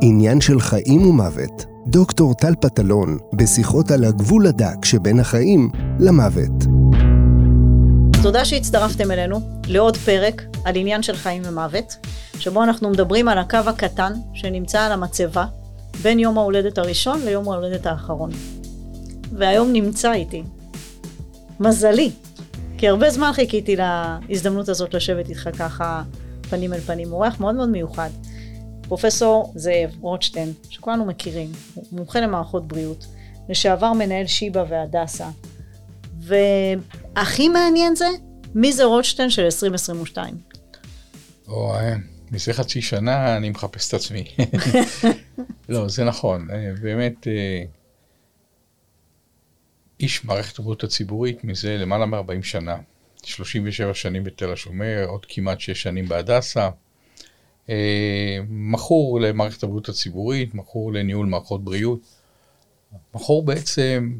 [0.00, 1.64] עניין של חיים ומוות.
[1.86, 6.64] דוקטור טל פטלון, בשיחות על הגבול הדק שבין החיים למוות.
[8.22, 11.96] תודה שהצטרפתם אלינו לעוד פרק על עניין של חיים ומוות,
[12.38, 15.46] שבו אנחנו מדברים על הקו הקטן שנמצא על המצבה
[16.02, 18.30] בין יום ההולדת הראשון ליום ההולדת האחרון.
[19.32, 20.42] והיום נמצא איתי.
[21.60, 22.10] מזלי,
[22.78, 26.02] כי הרבה זמן חיכיתי להזדמנות הזאת לשבת איתך ככה
[26.50, 27.12] פנים אל פנים.
[27.12, 28.10] אורח מאוד מאוד מיוחד.
[28.88, 33.06] פרופסור זאב רוטשטיין, שכולנו מכירים, הוא מומחה למערכות בריאות,
[33.48, 35.28] לשעבר מנהל שיבא והדסה.
[36.20, 38.06] והכי מעניין זה,
[38.54, 40.34] מי זה רוטשטיין של 2022?
[41.48, 41.74] או,
[42.30, 44.24] מזה חצי שנה אני מחפש את עצמי.
[45.68, 47.62] לא, זה נכון, אה, באמת אה,
[50.00, 52.76] איש מערכת הבריאות הציבורית מזה למעלה מ-40 שנה.
[53.22, 56.68] 37 שנים בתל השומר, עוד כמעט 6 שנים בהדסה.
[57.70, 62.00] אה, מכור למערכת הבריאות הציבורית, מכור לניהול מערכות בריאות.
[63.14, 64.18] מכור בעצם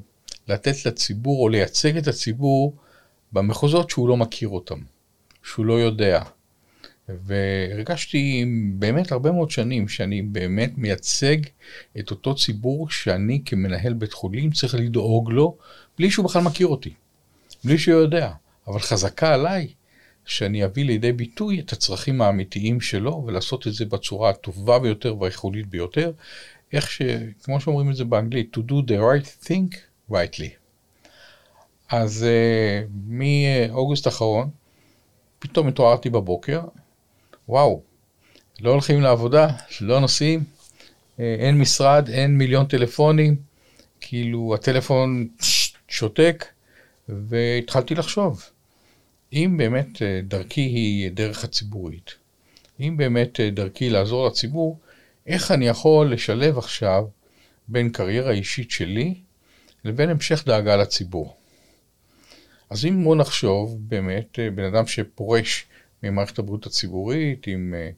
[0.48, 2.76] לתת לציבור או לייצג את הציבור
[3.32, 4.78] במחוזות שהוא לא מכיר אותם,
[5.42, 6.22] שהוא לא יודע.
[7.08, 11.36] והרגשתי באמת הרבה מאוד שנים שאני באמת מייצג
[11.98, 15.56] את אותו ציבור שאני כמנהל בית חולים צריך לדאוג לו
[15.98, 16.94] בלי שהוא בכלל מכיר אותי,
[17.64, 18.32] בלי שהוא יודע.
[18.66, 19.68] אבל חזקה עליי
[20.28, 25.66] שאני אביא לידי ביטוי את הצרכים האמיתיים שלו ולעשות את זה בצורה הטובה ביותר והייחודית
[25.66, 26.12] ביותר,
[26.72, 27.02] איך ש...
[27.42, 29.76] כמו שאומרים את זה באנגלית, to do the right thing
[30.10, 30.48] rightly.
[31.88, 34.50] אז uh, מאוגוסט האחרון,
[35.38, 36.60] פתאום התעוררתי בבוקר,
[37.48, 37.82] וואו,
[38.60, 39.48] לא הולכים לעבודה,
[39.80, 40.44] לא נוסעים,
[41.20, 43.36] אה, אין משרד, אין מיליון טלפונים,
[44.00, 45.28] כאילו הטלפון
[45.88, 46.46] שותק,
[47.08, 48.50] והתחלתי לחשוב,
[49.32, 52.10] אם באמת אה, דרכי היא דרך הציבורית,
[52.80, 54.78] אם באמת אה, דרכי לעזור לציבור,
[55.26, 57.04] איך אני יכול לשלב עכשיו
[57.68, 59.14] בין קריירה אישית שלי
[59.84, 61.36] לבין המשך דאגה לציבור.
[62.70, 65.66] אז אם בוא נחשוב באמת בן אדם שפורש
[66.02, 67.90] ממערכת הבריאות הציבורית, עם אה,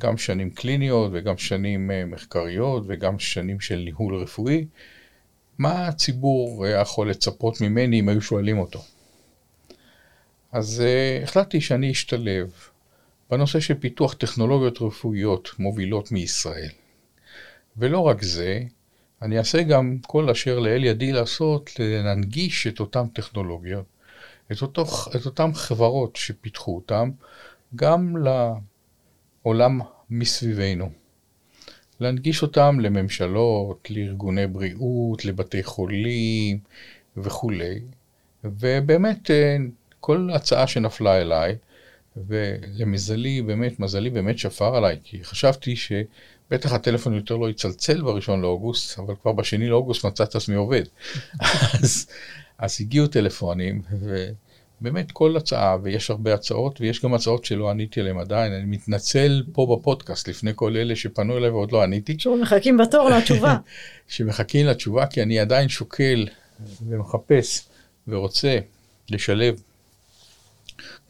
[0.00, 4.66] גם שנים קליניות וגם שנים אה, מחקריות וגם שנים של ניהול רפואי,
[5.58, 8.82] מה הציבור יכול לצפות ממני אם היו שואלים אותו?
[10.52, 12.52] אז uh, החלטתי שאני אשתלב
[13.30, 16.70] בנושא של פיתוח טכנולוגיות רפואיות מובילות מישראל.
[17.76, 18.62] ולא רק זה,
[19.22, 23.84] אני אעשה גם כל אשר לאל ידי לעשות להנגיש את אותן טכנולוגיות
[24.52, 24.84] את, אותו,
[25.16, 27.10] את אותן חברות שפיתחו אותן
[27.76, 28.16] גם
[29.44, 29.80] לעולם
[30.10, 30.90] מסביבנו.
[32.00, 36.58] להנגיש אותם לממשלות, לארגוני בריאות, לבתי חולים
[37.16, 37.80] וכולי.
[38.44, 39.56] ובאמת, אה,
[40.02, 41.56] כל הצעה שנפלה אליי,
[42.16, 48.98] ולמזלי, באמת, מזלי באמת שפר עליי, כי חשבתי שבטח הטלפון יותר לא יצלצל בראשון לאוגוסט,
[48.98, 50.82] אבל כבר בשני לאוגוסט מצא את עצמי עובד.
[51.82, 52.06] אז,
[52.58, 53.82] אז הגיעו טלפונים,
[54.80, 59.42] ובאמת כל הצעה, ויש הרבה הצעות, ויש גם הצעות שלא עניתי עליהן עדיין, אני מתנצל
[59.52, 62.18] פה בפודקאסט לפני כל אלה שפנו אליי ועוד לא עניתי.
[62.18, 63.56] שמחכים בתור לתשובה.
[64.08, 66.28] שמחכים לתשובה, כי אני עדיין שוקל
[66.86, 67.68] ומחפש
[68.08, 68.58] ורוצה
[69.10, 69.62] לשלב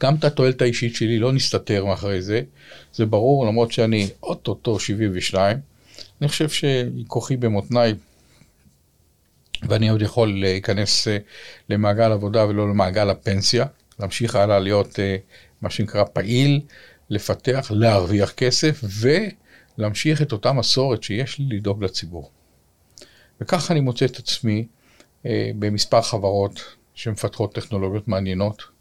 [0.03, 2.41] גם את התועלת האישית שלי, לא נסתתר מאחורי זה,
[2.93, 5.57] זה ברור, למרות שאני אוטוטו 72,
[6.21, 7.93] אני חושב שכוחי במותניי
[9.69, 11.17] ואני עוד יכול להיכנס אה,
[11.69, 13.65] למעגל עבודה ולא למעגל הפנסיה,
[13.99, 15.15] להמשיך הלאה להיות אה,
[15.61, 16.61] מה שנקרא פעיל,
[17.09, 18.83] לפתח, להרוויח כסף
[19.77, 22.31] ולהמשיך את אותה מסורת שיש לי לדאוג לציבור.
[23.41, 24.67] וכך אני מוצא את עצמי
[25.25, 26.59] אה, במספר חברות
[26.93, 28.72] שמפתחות טכנולוגיות מעניינות,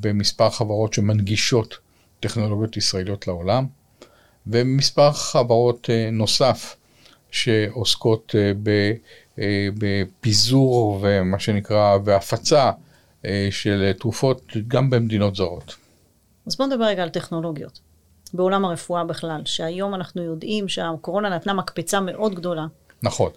[0.00, 1.78] במספר חברות שמנגישות
[2.20, 3.66] טכנולוגיות ישראליות לעולם,
[4.46, 6.76] ומספר חברות נוסף
[7.30, 8.34] שעוסקות.
[9.38, 12.70] אה, בפיזור ומה שנקרא, והפצה
[13.24, 15.76] אה, של תרופות גם במדינות זרות.
[16.46, 17.80] אז בואו נדבר רגע על טכנולוגיות.
[18.34, 22.66] בעולם הרפואה בכלל, שהיום אנחנו יודעים שהקורונה נתנה מקפצה מאוד גדולה.
[23.02, 23.30] נכון,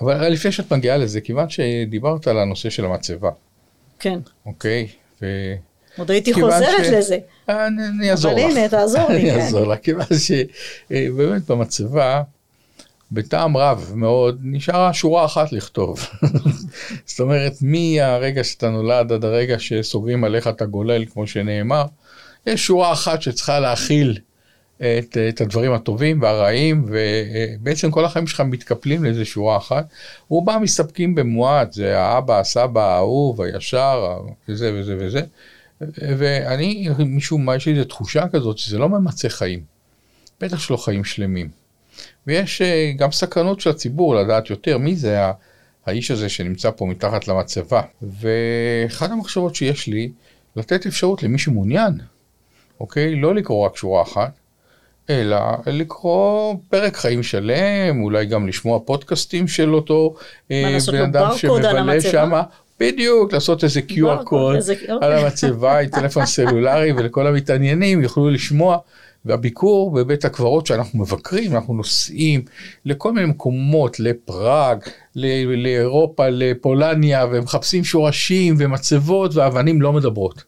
[0.00, 3.30] אבל לפני שאת מגיעה לזה, כיוון שדיברת על הנושא של המצבה.
[3.98, 4.18] כן.
[4.46, 4.88] אוקיי.
[5.98, 6.88] עוד הייתי חוזרת ש...
[6.88, 7.18] לזה.
[7.48, 8.38] אני, אני אעזור לך.
[8.38, 9.16] אבל הנה, תעזור לי.
[9.30, 12.22] אני אעזור לך, כיוון שבאמת במצבה,
[13.12, 16.08] בטעם רב מאוד, נשארה שורה אחת לכתוב.
[17.06, 21.84] זאת אומרת, מהרגע שאתה נולד עד הרגע שסוגרים עליך את הגולל, כמו שנאמר,
[22.46, 24.18] יש שורה אחת שצריכה להכיל
[24.76, 29.86] את, את הדברים הטובים והרעים, ובעצם כל החיים שלך מתקפלים לאיזה שורה אחת.
[30.28, 34.18] רובם מסתפקים במועט, זה האבא, הסבא, האהוב, הישר,
[34.48, 35.20] וזה וזה וזה.
[36.18, 39.62] ואני, משום מה, יש לי איזו תחושה כזאת שזה לא ממצה חיים.
[40.40, 41.48] בטח שלא חיים שלמים.
[42.26, 45.18] ויש אה, גם סקרנות של הציבור לדעת יותר מי זה
[45.86, 47.82] האיש הזה שנמצא פה מתחת למצבה.
[48.02, 50.12] ואחת המחשבות שיש לי,
[50.56, 51.98] לתת אפשרות למי שמעוניין,
[52.80, 53.16] אוקיי?
[53.16, 54.32] לא לקרוא רק שורה אחת,
[55.10, 60.14] אלא לקרוא פרק חיים שלם, אולי גם לשמוע פודקאסטים של אותו
[60.50, 62.30] אה, בן אדם שמבלה שם.
[62.80, 64.56] בדיוק, לעשות איזה QR קוד
[65.00, 68.78] על המצבה עם טלפון סלולרי ולכל המתעניינים יוכלו לשמוע.
[69.24, 72.44] והביקור בבית הקברות שאנחנו מבקרים, אנחנו נוסעים
[72.84, 74.78] לכל מיני מקומות, לפראג,
[75.14, 80.44] לאירופה, לפולניה, ומחפשים שורשים ומצבות ואבנים לא מדברות.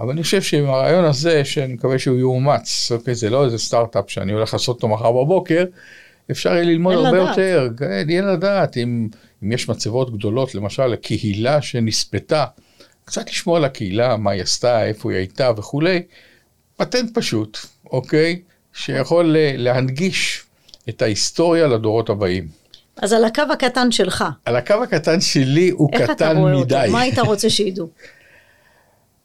[0.00, 4.10] אבל אני חושב שעם הרעיון הזה, שאני מקווה שהוא יאומץ, אוקיי, זה לא איזה סטארט-אפ
[4.10, 5.64] שאני הולך לעשות אותו מחר בבוקר,
[6.30, 7.28] אפשר יהיה ללמוד הרבה לדעת.
[7.28, 9.08] יותר, כן, יהיה לדעת, אם,
[9.44, 12.44] אם יש מצבות גדולות, למשל, הקהילה שנספתה,
[13.04, 16.02] קצת לשמוע על הקהילה, מה היא עשתה, איפה היא הייתה וכולי,
[16.76, 17.58] פטנט פשוט,
[17.90, 18.42] אוקיי,
[18.72, 20.42] שיכול להנגיש
[20.88, 22.48] את ההיסטוריה לדורות הבאים.
[22.96, 24.24] אז על הקו הקטן שלך.
[24.44, 26.02] על הקו הקטן שלי הוא קטן מדי.
[26.02, 26.74] איך אתה רואה אותו?
[26.92, 27.88] מה היית רוצה שידעו?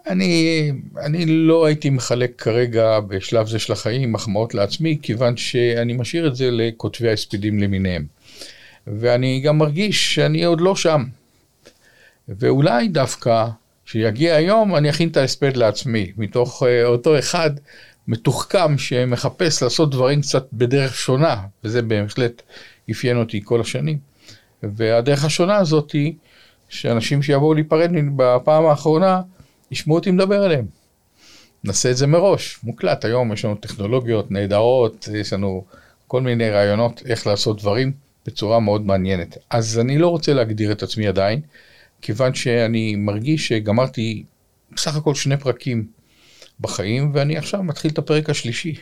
[0.07, 0.71] אני,
[1.05, 6.35] אני לא הייתי מחלק כרגע בשלב זה של החיים מחמאות לעצמי, כיוון שאני משאיר את
[6.35, 8.05] זה לכותבי ההספדים למיניהם.
[8.87, 11.03] ואני גם מרגיש שאני עוד לא שם.
[12.27, 13.47] ואולי דווקא,
[13.85, 17.51] כשיגיע היום, אני אכין את ההספד לעצמי, מתוך uh, אותו אחד
[18.07, 22.41] מתוחכם שמחפש לעשות דברים קצת בדרך שונה, וזה בהחלט
[22.91, 23.97] אפיין אותי כל השנים.
[24.63, 26.13] והדרך השונה הזאת היא
[26.69, 29.21] שאנשים שיבואו להיפרד בפעם האחרונה,
[29.71, 30.65] ישמעו אותי מדבר אליהם.
[31.63, 33.05] נעשה את זה מראש, מוקלט.
[33.05, 35.65] היום יש לנו טכנולוגיות נהדרות, יש לנו
[36.07, 37.91] כל מיני רעיונות איך לעשות דברים
[38.25, 39.37] בצורה מאוד מעניינת.
[39.49, 41.41] אז אני לא רוצה להגדיר את עצמי עדיין,
[42.01, 44.23] כיוון שאני מרגיש שגמרתי
[44.71, 45.87] בסך הכל שני פרקים
[46.59, 48.75] בחיים, ואני עכשיו מתחיל את הפרק השלישי.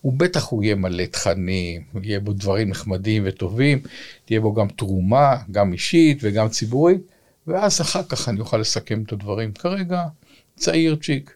[0.00, 3.78] הוא בטח הוא יהיה מלא תכנים, יהיה בו דברים נחמדים וטובים,
[4.24, 7.00] תהיה בו גם תרומה, גם אישית וגם ציבורית.
[7.46, 9.52] ואז אחר כך אני אוכל לסכם את הדברים.
[9.52, 10.02] כרגע
[10.56, 11.34] צעיר צ'יק,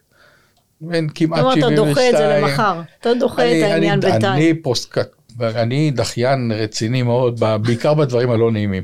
[0.80, 1.74] בן כמעט 72.
[1.74, 4.32] אתה דוחה את זה למחר, אתה דוחה את העניין בינתיים.
[4.32, 5.08] אני פוסטקאט,
[5.42, 8.82] אני דחיין רציני מאוד, בעיקר בדברים הלא נעימים.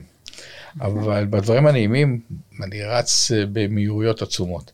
[0.81, 2.21] אבל בדברים הנעימים
[2.63, 4.73] אני רץ אה, במהירויות עצומות.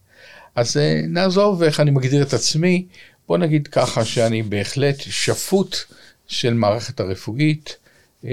[0.55, 2.87] אז אה, נעזוב איך אני מגדיר את עצמי,
[3.29, 5.77] בוא נגיד ככה שאני בהחלט שפוט
[6.27, 7.77] של מערכת הרפואית,
[8.25, 8.31] אה,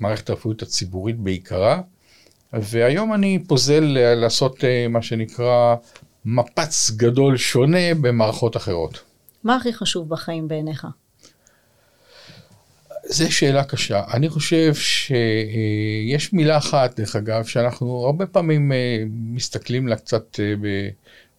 [0.00, 1.80] מערכת הרפואית הציבורית בעיקרה,
[2.52, 5.74] והיום אני פוזל לעשות מה שנקרא
[6.24, 9.00] מפץ גדול שונה במערכות אחרות.
[9.44, 10.86] מה הכי חשוב בחיים בעיניך?
[13.12, 14.02] זו שאלה קשה.
[14.14, 20.54] אני חושב שיש מילה אחת, דרך אגב, שאנחנו הרבה פעמים אה, מסתכלים לה קצת אה,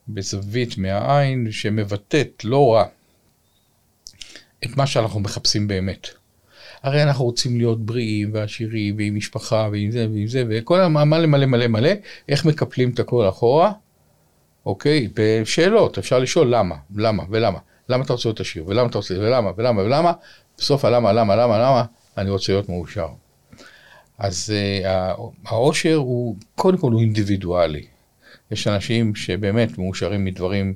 [0.07, 2.85] בזווית מהעין, שמבטאת לא רע
[4.65, 6.07] את מה שאנחנו מחפשים באמת.
[6.83, 11.45] הרי אנחנו רוצים להיות בריאים ועשירים ועם משפחה ועם זה ועם זה וכל המלא מלא
[11.45, 11.91] מלא מלא,
[12.29, 13.71] איך מקפלים את הכל אחורה?
[14.65, 17.59] אוקיי, בשאלות, אפשר לשאול למה, למה ולמה.
[17.89, 20.11] למה אתה רוצה להיות עשיר, ולמה אתה רוצה, ולמה, ולמה, ולמה,
[20.63, 21.85] בסוף הלמה, למה, למה, למה,
[22.17, 23.07] אני רוצה להיות מאושר.
[24.17, 24.53] אז
[25.45, 27.85] העושר הוא, קודם כל הוא אינדיבידואלי.
[28.51, 30.73] יש אנשים שבאמת מאושרים מדברים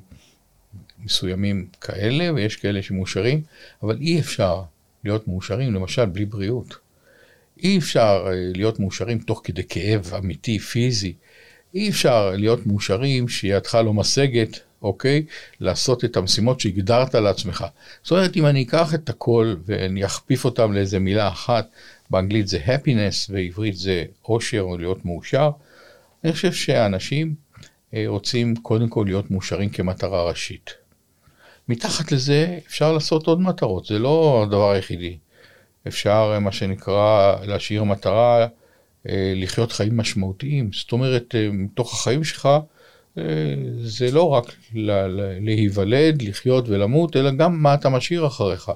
[1.04, 3.42] מסוימים כאלה, ויש כאלה שמאושרים,
[3.82, 4.62] אבל אי אפשר
[5.04, 6.76] להיות מאושרים, למשל, בלי בריאות.
[7.62, 11.12] אי אפשר אה, להיות מאושרים תוך כדי כאב אמיתי, פיזי.
[11.74, 15.24] אי אפשר להיות מאושרים שידך לא משגת, אוקיי?
[15.60, 17.64] לעשות את המשימות שהגדרת לעצמך.
[18.02, 21.68] זאת אומרת, אם אני אקח את הכל ואני אכפיף אותם לאיזה מילה אחת,
[22.10, 25.50] באנגלית זה happiness, בעברית זה אושר או להיות מאושר,
[26.24, 27.34] אני חושב שאנשים
[27.94, 30.70] אה, רוצים קודם כל להיות מאושרים כמטרה ראשית.
[31.68, 35.18] מתחת לזה אפשר לעשות עוד מטרות, זה לא הדבר היחידי.
[35.88, 38.46] אפשר, מה שנקרא, להשאיר מטרה,
[39.08, 40.70] אה, לחיות חיים משמעותיים.
[40.72, 42.58] זאת אומרת, אה, מתוך החיים שלך, אה,
[43.82, 44.44] זה לא רק
[45.40, 48.70] להיוולד, לחיות ולמות, אלא גם מה אתה משאיר אחריך.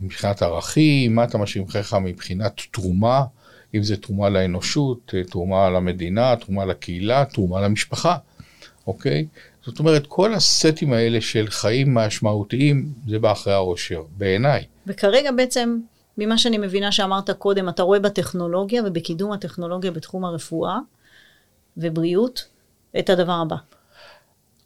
[0.00, 3.24] מבחינת ערכים, מה אתה משאיר אחריך מבחינת תרומה,
[3.74, 8.16] אם זה תרומה לאנושות, תרומה למדינה, תרומה לקהילה, תרומה למשפחה,
[8.86, 9.26] אוקיי?
[9.64, 14.64] זאת אומרת, כל הסטים האלה של חיים משמעותיים, זה בא אחרי העושר, בעיניי.
[14.86, 15.78] וכרגע בעצם,
[16.18, 20.78] ממה שאני מבינה שאמרת קודם, אתה רואה בטכנולוגיה ובקידום הטכנולוגיה בתחום הרפואה
[21.76, 22.48] ובריאות,
[22.98, 23.56] את הדבר הבא.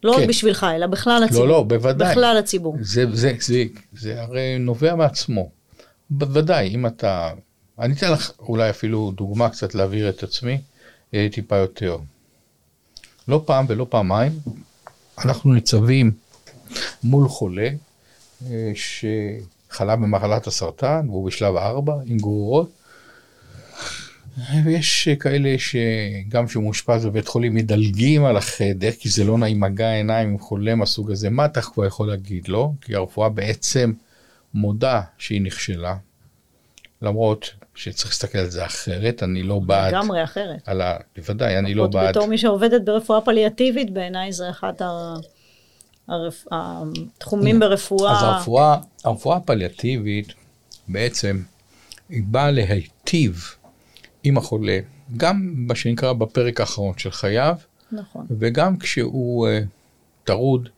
[0.03, 0.21] לא כן.
[0.21, 1.45] רק בשבילך, אלא בכלל הציבור.
[1.45, 2.11] לא, לא, בוודאי.
[2.11, 2.77] בכלל הציבור.
[2.81, 3.63] זה, זה, זה, זה,
[3.93, 5.49] זה הרי נובע מעצמו.
[6.09, 7.31] בוודאי, אם אתה...
[7.79, 10.61] אני אתן לך אולי אפילו דוגמה קצת להעביר את עצמי,
[11.13, 11.97] אה, טיפה יותר.
[13.27, 14.31] לא פעם ולא פעמיים,
[15.25, 16.11] אנחנו ניצבים
[17.03, 17.69] מול חולה
[18.47, 18.71] אה,
[19.69, 22.69] חלה במחלת הסרטן והוא בשלב 4 עם גרורות.
[24.65, 29.91] ויש כאלה שגם כשהוא מאושפז בבית חולים מדלגים על החדר כי זה לא נעים מגע
[29.91, 32.73] עיניים עם חולה מהסוג הזה, מה אתה כבר יכול להגיד לו?
[32.81, 33.93] כי הרפואה בעצם
[34.53, 35.95] מודה שהיא נכשלה,
[37.01, 39.93] למרות שצריך להסתכל על זה אחרת, אני לא בעד...
[39.93, 40.61] לגמרי אחרת.
[40.65, 40.97] על ה...
[41.15, 42.09] בוודאי, אני לא בעד...
[42.09, 45.13] בתור מי שעובדת ברפואה פליאטיבית, בעיניי זה אחד ה...
[46.07, 46.45] הרפ...
[46.51, 48.11] התחומים ברפואה.
[48.11, 50.33] אז הרפואה, הרפואה הפליאטיבית
[50.87, 51.41] בעצם
[52.09, 53.43] היא באה להיטיב
[54.25, 54.79] עם החולה,
[55.17, 57.55] גם מה שנקרא בפרק האחרון של חייו,
[57.91, 58.25] נכון.
[58.39, 59.65] וגם כשהוא uh,
[60.23, 60.69] טרוד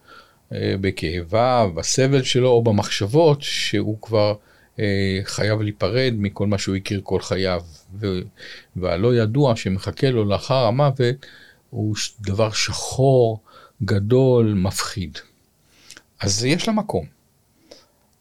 [0.49, 4.35] uh, בכאביו, בסבל שלו או במחשבות שהוא כבר
[4.75, 4.79] uh,
[5.23, 7.61] חייב להיפרד מכל מה שהוא הכיר כל חייו,
[7.99, 8.21] ו-
[8.75, 11.25] והלא ידוע שמחכה לו לאחר המוות
[11.69, 13.39] הוא דבר שחור,
[13.83, 15.17] גדול, מפחיד.
[16.19, 17.05] אז יש לה מקום.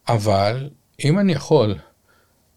[0.09, 0.71] אבל
[1.05, 1.75] אם אני יכול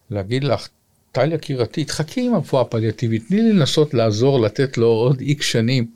[0.10, 0.68] להגיד לך,
[1.12, 5.88] טל יקירתי, תחכי עם הרפואה הפליאטיבית, תני לי לנסות לעזור, לתת לו עוד איקס שנים,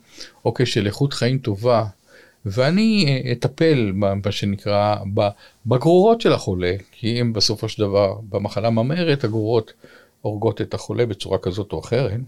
[0.44, 1.84] אוקיי, של איכות חיים טובה,
[2.46, 4.96] ואני אה, אטפל, מה שנקרא,
[5.66, 9.72] בגרורות של החולה, כי אם בסופו של דבר במחלה ממארת, הגרורות
[10.20, 12.20] הורגות את החולה בצורה כזאת או אחרת.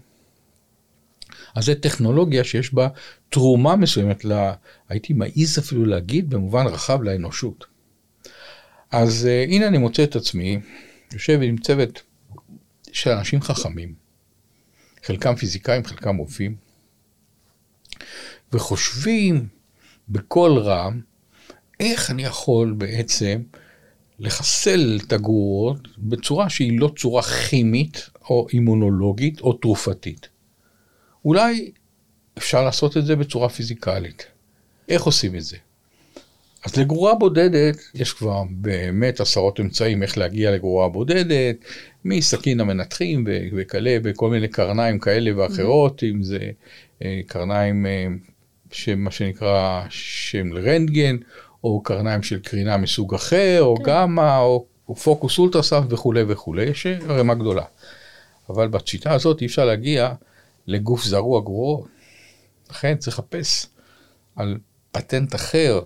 [1.55, 2.87] אז זו טכנולוגיה שיש בה
[3.29, 4.53] תרומה מסוימת, לה,
[4.89, 7.65] הייתי מעז אפילו להגיד, במובן רחב לאנושות.
[8.91, 10.59] אז uh, הנה אני מוצא את עצמי,
[11.13, 12.01] יושב עם צוות
[12.91, 13.93] של אנשים חכמים,
[15.03, 16.55] חלקם פיזיקאים, חלקם רופאים,
[18.53, 19.47] וחושבים
[20.09, 21.01] בקול רם,
[21.79, 23.41] איך אני יכול בעצם
[24.19, 30.29] לחסל את הגרורות בצורה שהיא לא צורה כימית או אימונולוגית או תרופתית.
[31.25, 31.71] אולי
[32.37, 34.27] אפשר לעשות את זה בצורה פיזיקלית.
[34.89, 35.57] איך עושים את זה?
[36.67, 41.55] אז לגרורה בודדת יש כבר באמת עשרות אמצעים איך להגיע לגרורה בודדת,
[42.05, 46.39] מסכין המנתחים וכאלה, בכל מיני קרניים כאלה ואחרות, אם זה
[47.03, 48.07] אה, קרניים אה,
[48.71, 51.17] שמה שנקרא שם רנטגן,
[51.63, 53.83] או קרניים של קרינה מסוג אחר, או כן.
[53.83, 57.63] גמא, או, או פוקוס אולטרסאפט וכולי וכולי, יש רמה גדולה.
[58.49, 60.13] אבל בשיטה הזאת אי אפשר להגיע
[60.67, 61.87] לגוף זרוע גרורות.
[62.69, 63.67] לכן צריך לחפש
[64.35, 64.57] על
[64.91, 65.79] פטנט אחר,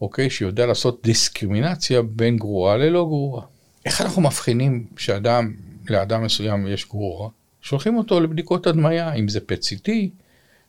[0.00, 3.42] אוקיי, שיודע לעשות דיסקרימינציה בין גרורה ללא גרורה.
[3.84, 5.54] איך אנחנו מבחינים שאדם,
[5.90, 7.28] לאדם מסוים יש גרורה?
[7.60, 9.90] שולחים אותו לבדיקות הדמיה, אם זה PET-CT,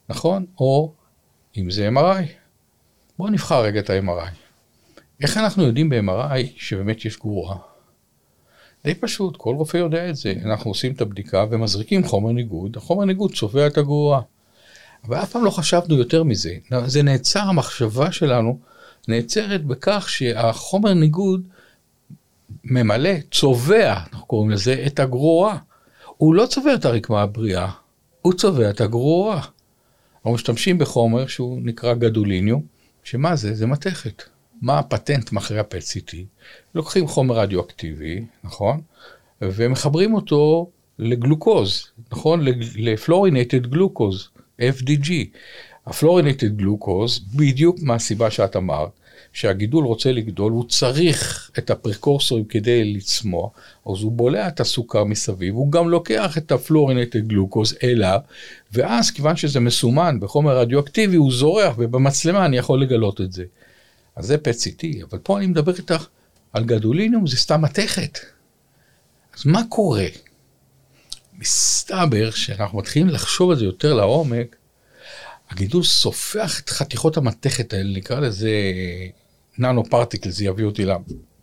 [0.09, 0.45] נכון?
[0.59, 0.93] או
[1.57, 2.25] אם זה MRI.
[3.17, 4.29] בואו נבחר רגע את ה-MRI.
[5.21, 7.55] איך אנחנו יודעים ב-MRI שבאמת יש גרורה?
[8.83, 10.33] די פשוט, כל רופא יודע את זה.
[10.45, 14.21] אנחנו עושים את הבדיקה ומזריקים חומר ניגוד, החומר ניגוד צובע את הגרורה.
[15.07, 16.55] אבל אף פעם לא חשבנו יותר מזה.
[16.85, 18.59] זה נעצר, המחשבה שלנו
[19.07, 21.47] נעצרת בכך שהחומר ניגוד
[22.63, 25.57] ממלא, צובע, אנחנו קוראים לזה, את הגרורה.
[26.17, 27.71] הוא לא צובע את הרקמה הבריאה,
[28.21, 29.41] הוא צובע את הגרורה.
[30.15, 32.61] אנחנו משתמשים בחומר שהוא נקרא גדוליניום,
[33.03, 33.55] שמה זה?
[33.55, 34.23] זה מתכת.
[34.61, 36.15] מה הפטנט מאחורי ה-PET-CT?
[36.75, 38.81] לוקחים חומר רדיואקטיבי, נכון?
[39.41, 42.39] ומחברים אותו לגלוקוז, נכון?
[42.75, 44.29] לפלורינטד גלוקוז,
[44.61, 45.11] FDG.
[45.87, 48.89] הפלורינטד גלוקוז, בדיוק מהסיבה שאת אמרת,
[49.33, 53.51] שהגידול רוצה לגדול, הוא צריך את הפרקורסורים כדי לצמוח,
[53.85, 58.19] אז הוא בולע את הסוכר מסביב, הוא גם לוקח את הפלורינטד גלוקוז אליו,
[58.71, 63.43] ואז כיוון שזה מסומן בחומר רדיואקטיבי, הוא זורח, ובמצלמה אני יכול לגלות את זה.
[64.15, 66.07] אז זה PET-CT, אבל פה אני מדבר איתך
[66.53, 68.19] על גדוליניום, זה סתם מתכת.
[69.37, 70.05] אז מה קורה?
[71.39, 74.55] מסתבר שאנחנו מתחילים לחשוב על זה יותר לעומק,
[75.51, 78.51] הגידול סופח את חתיכות המתכת האלה, נקרא לזה
[79.57, 80.85] ננו פרטיקל, זה יביא אותי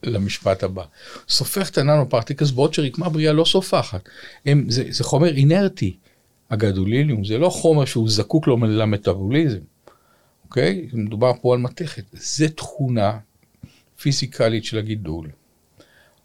[0.03, 0.85] למשפט הבא.
[1.29, 4.09] סופח את הננו פרטיקלס בעוד שרקמה בריאה לא סופחת.
[4.47, 5.97] הם, זה, זה חומר אינרטי,
[6.51, 9.59] הגדוליניום, זה לא חומר שהוא זקוק לו למטאבוליזם.
[10.45, 10.89] אוקיי?
[10.93, 12.05] מדובר פה על מתכת.
[12.13, 13.19] זה תכונה
[14.01, 15.31] פיזיקלית של הגידול,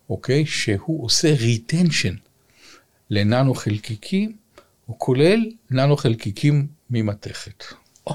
[0.10, 0.46] אוקיי?
[0.46, 2.16] שהוא עושה retention
[3.10, 4.36] לננו חלקיקים,
[4.86, 7.64] הוא כולל ננו חלקיקים ממתכת.
[8.08, 8.14] או,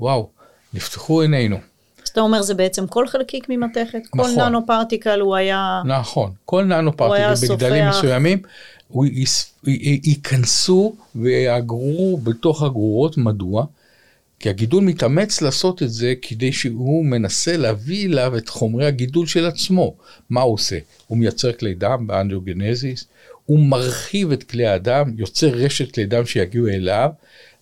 [0.00, 0.28] וואו,
[0.74, 1.56] נפתחו עינינו.
[2.02, 4.02] אז אתה אומר זה בעצם כל חלקיק ממתכת?
[4.14, 4.34] נכון.
[4.34, 5.82] כל nano particle הוא היה...
[5.84, 8.42] נכון, כל nano particle בגדלים מסוימים,
[8.88, 9.06] הוא
[10.04, 13.66] ייכנסו ויאגרו בתוך הגרורות, מדוע?
[14.40, 19.46] כי הגידול מתאמץ לעשות את זה כדי שהוא מנסה להביא אליו את חומרי הגידול של
[19.46, 19.94] עצמו.
[20.30, 20.78] מה הוא עושה?
[21.06, 23.04] הוא מייצר כלי דם באנדרוגנזיס,
[23.46, 27.10] הוא מרחיב את כלי הדם, יוצר רשת כלי דם שיגיעו אליו,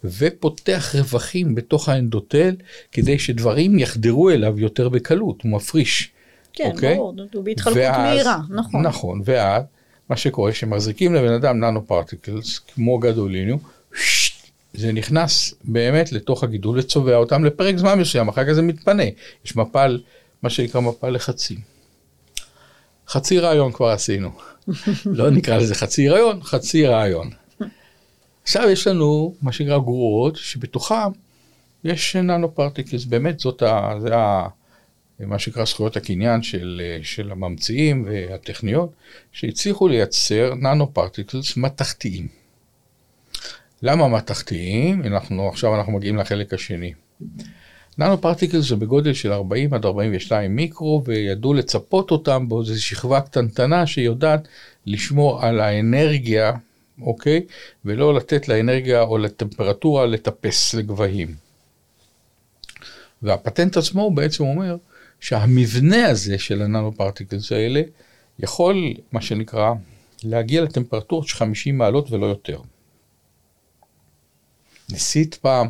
[0.05, 2.55] ופותח רווחים בתוך האנדוטל
[2.93, 6.11] כדי שדברים יחדרו אליו יותר בקלות, הוא מפריש
[6.53, 6.95] כן, אוקיי?
[6.97, 8.83] ברור, הוא בהתחלקות ואז- מהירה, נכון.
[8.83, 9.63] נכון, ואז
[10.11, 13.59] מה שקורה, שמחזיקים לבן אדם ננו פרטיקלס, כמו גדולינו,
[13.95, 14.33] שט,
[14.75, 19.03] זה נכנס באמת לתוך הגידול וצובע אותם לפרק זמן מסוים, אחר כך זה מתפנה.
[19.45, 20.01] יש מפל,
[20.43, 21.59] מה שנקרא מפל לחצים.
[23.09, 24.31] חצי רעיון כבר עשינו.
[25.07, 27.31] לא נקרא לזה חצי רעיון, חצי רעיון.
[28.49, 31.11] עכשיו יש לנו מה שנקרא גרורות, שבתוכם
[31.85, 33.95] יש nano particles, באמת זאת ה...
[34.01, 34.49] זה ה...
[35.21, 38.89] מה שנקרא זכויות הקניין של, של הממציאים והטכניון,
[39.33, 42.29] שהצליחו לייצר nano particles מתכתיים.
[43.83, 45.03] למה מתכתיים?
[45.03, 46.93] אנחנו, עכשיו אנחנו מגיעים לחלק השני.
[47.99, 53.87] nano particles זה בגודל של 40 עד 42 מיקרו, וידעו לצפות אותם באיזו שכבה קטנטנה
[53.87, 54.49] שיודעת
[54.87, 56.53] לשמור על האנרגיה,
[57.03, 57.47] אוקיי?
[57.85, 61.35] ולא לתת לאנרגיה או לטמפרטורה לטפס לגבהים.
[63.23, 64.77] והפטנט עצמו הוא בעצם אומר
[65.21, 67.83] שהמבנה הזה של ה nano particles האלה
[68.39, 69.73] יכול, מה שנקרא,
[70.25, 72.61] להגיע לטמפרטורות של 50 מעלות ולא יותר.
[74.91, 75.69] ניסית פעם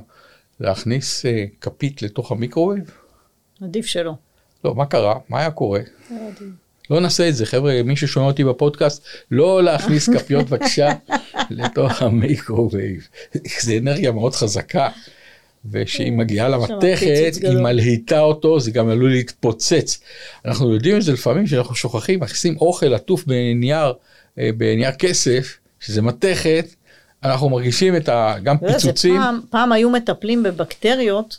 [0.61, 2.90] להכניס אה, כפית לתוך המיקרווייב?
[3.62, 4.14] עדיף שלא.
[4.64, 5.18] לא, מה קרה?
[5.28, 5.80] מה היה קורה?
[6.11, 6.16] לא
[6.90, 10.88] נעשה את זה, חבר'ה, מי ששומע אותי בפודקאסט, לא להכניס כפיות בבקשה
[11.50, 13.09] לתוך המיקרווייב.
[13.61, 14.88] זה אנרגיה מאוד חזקה,
[15.71, 17.59] וכשהיא מגיעה למתכת, היא.
[17.59, 20.00] מלהיטה אותו, זה גם עלול להתפוצץ.
[20.45, 23.92] אנחנו יודעים את זה לפעמים, שאנחנו שוכחים, מכניסים אוכל עטוף בנייר,
[24.38, 26.66] אה, בנייר כסף, שזה מתכת,
[27.25, 28.35] אנחנו מרגישים את ה...
[28.42, 29.16] גם פיצוצים.
[29.16, 31.38] פעם, פעם היו מטפלים בבקטריות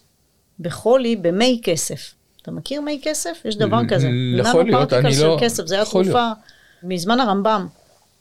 [0.60, 2.13] בחולי במי כסף.
[2.50, 3.41] אתה מכיר מי כסף?
[3.46, 4.10] יש דבר כזה.
[4.39, 6.32] יכול להיות, אני של לא- כסף, זה היה תרופה
[6.84, 7.68] מזמן הרמב"ם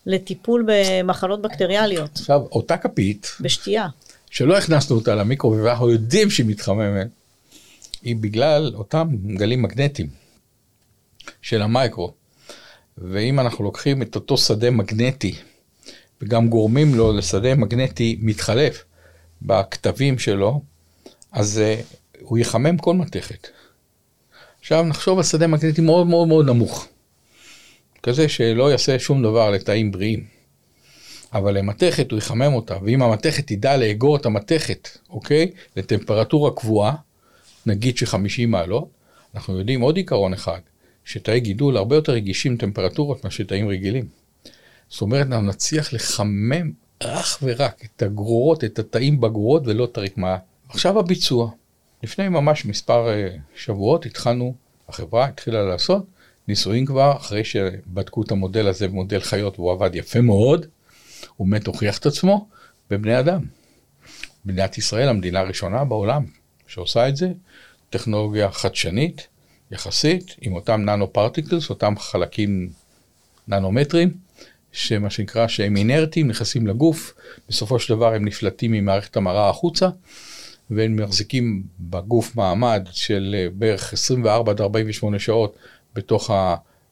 [0.06, 3.88] לטיפול במחלות בקטריאליות, עכשיו, אותה כפית, בשתייה.
[4.30, 7.06] שלא הכנסנו אותה למיקרווייב, ואנחנו יודעים שהיא מתחממת,
[8.02, 10.08] היא בגלל אותם גלים מגנטיים
[11.42, 12.12] של המייקרו.
[12.98, 15.34] ואם אנחנו לוקחים את אותו שדה מגנטי,
[16.22, 18.84] וגם גורמים לו לשדה מגנטי מתחלף
[19.42, 20.60] בכתבים שלו,
[21.32, 21.82] אז uh,
[22.20, 23.48] הוא יחמם כל מתכת.
[24.68, 26.88] עכשיו נחשוב על שדה מגנטי מאוד מאוד מאוד נמוך,
[28.02, 30.24] כזה שלא יעשה שום דבר לתאים בריאים.
[31.32, 35.50] אבל למתכת הוא יחמם אותה, ואם המתכת תדע לאגור את המתכת, אוקיי?
[35.76, 36.94] לטמפרטורה קבועה,
[37.66, 38.88] נגיד ש-50 מעלות,
[39.34, 40.60] אנחנו יודעים עוד עיקרון אחד,
[41.04, 44.08] שתאי גידול הרבה יותר רגישים לטמפרטורות מאשר תאים רגילים.
[44.88, 50.36] זאת אומרת, אנחנו נצליח לחמם אך ורק את הגרורות, את התאים בגרורות ולא את הרקמה.
[50.68, 51.50] עכשיו הביצוע.
[52.02, 54.54] לפני ממש מספר אה, שבועות התחלנו,
[54.88, 56.06] החברה התחילה לעשות
[56.48, 60.66] ניסויים כבר, אחרי שבדקו את המודל הזה במודל חיות והוא עבד יפה מאוד,
[61.36, 62.48] הוא באמת הוכיח את עצמו
[62.90, 63.40] בבני אדם.
[64.44, 66.24] מדינת ישראל, המדינה הראשונה בעולם
[66.66, 67.32] שעושה את זה,
[67.90, 69.26] טכנולוגיה חדשנית
[69.70, 72.70] יחסית, עם אותם ננו פרטיקלס, אותם חלקים
[73.48, 74.14] ננומטרים,
[74.72, 77.14] שמה שנקרא שהם אינרטיים, נכנסים לגוף,
[77.48, 79.88] בסופו של דבר הם נפלטים ממערכת המראה החוצה,
[80.70, 85.56] והם מחזיקים בגוף מעמד של אה, בערך 24 עד 48 שעות
[85.94, 86.30] בתוך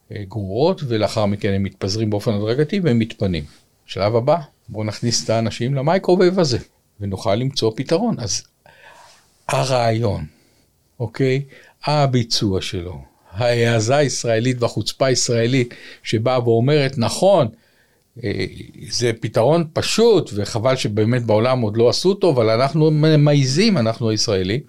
[0.09, 3.43] הגרורות, ולאחר מכן הם מתפזרים באופן הדרגתי והם מתפנים.
[3.85, 4.37] שלב הבא,
[4.69, 6.57] בואו נכניס את האנשים למייקרווייב הזה,
[6.99, 8.15] ונוכל למצוא פתרון.
[8.19, 8.43] אז
[9.47, 10.25] הרעיון,
[10.99, 11.43] אוקיי?
[11.85, 17.47] הביצוע שלו, ההעזה הישראלית והחוצפה הישראלית שבאה ואומרת, נכון,
[18.89, 24.61] זה פתרון פשוט, וחבל שבאמת בעולם עוד לא עשו אותו, אבל אנחנו מעיזים, אנחנו הישראלים,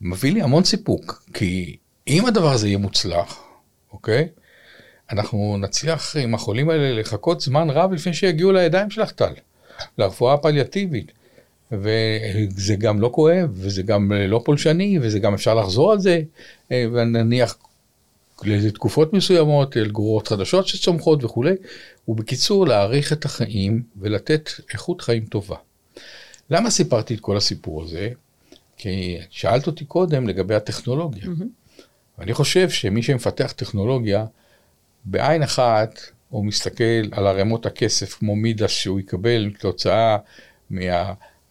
[0.00, 1.76] מביא לי המון סיפוק, כי
[2.08, 3.42] אם הדבר הזה יהיה מוצלח,
[3.92, 4.28] אוקיי?
[5.12, 9.32] אנחנו נצליח עם החולים האלה לחכות זמן רב לפני שיגיעו לידיים שלך טל,
[9.98, 11.12] לרפואה הפליאטיבית.
[11.72, 16.20] וזה גם לא כואב, וזה גם לא פולשני, וזה גם אפשר לחזור על זה,
[16.72, 17.56] אה, ונניח
[18.44, 21.54] לאיזה תקופות מסוימות, אל גרורות חדשות שצומחות וכולי,
[22.08, 25.56] ובקיצור להאריך את החיים ולתת איכות חיים טובה.
[26.50, 28.08] למה סיפרתי את כל הסיפור הזה?
[28.76, 31.24] כי שאלת אותי קודם לגבי הטכנולוגיה.
[32.18, 34.26] ואני חושב שמי שמפתח טכנולוגיה,
[35.04, 40.16] בעין אחת הוא מסתכל על ערימות הכסף כמו מידס שהוא יקבל כתוצאה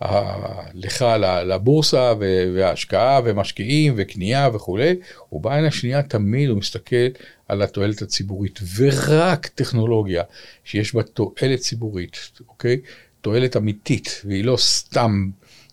[0.01, 2.13] מההליכה לבורסה
[2.55, 4.95] וההשקעה ומשקיעים וקנייה וכולי,
[5.31, 7.07] ובעין השנייה תמיד הוא מסתכל
[7.47, 10.23] על התועלת הציבורית, ורק טכנולוגיה
[10.63, 12.81] שיש בה תועלת ציבורית, אוקיי?
[13.21, 15.29] תועלת אמיתית, והיא לא סתם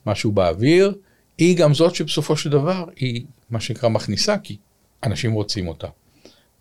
[0.07, 0.95] משהו באוויר,
[1.39, 4.57] היא גם זאת שבסופו של דבר היא מה שנקרא מכניסה, כי
[5.03, 5.89] אנשים רוצים אותה.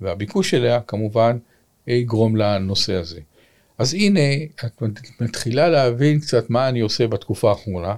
[0.01, 1.37] והביקוש אליה כמובן
[1.87, 3.19] יגרום לנושא הזה.
[3.77, 4.19] אז הנה,
[4.65, 4.81] את
[5.21, 7.95] מתחילה להבין קצת מה אני עושה בתקופה האחרונה,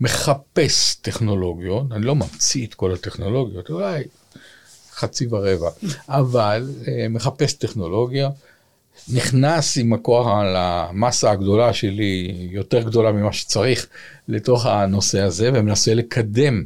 [0.00, 4.04] מחפש טכנולוגיות, אני לא ממציא את כל הטכנולוגיות, אולי
[4.92, 5.70] חצי ורבע,
[6.08, 8.30] אבל אה, מחפש טכנולוגיה,
[9.12, 13.86] נכנס עם הכוח על המסה הגדולה שלי, יותר גדולה ממה שצריך,
[14.28, 16.64] לתוך הנושא הזה, ומנסה לקדם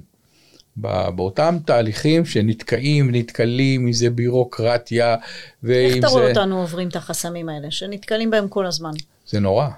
[0.76, 5.16] באותם תהליכים שנתקעים, נתקלים, אם זה בירוקרטיה,
[5.62, 5.94] ואם זה...
[5.94, 8.92] איך אתה רואה אותנו עוברים את החסמים האלה, שנתקלים בהם כל הזמן?
[9.26, 9.68] זה נורא.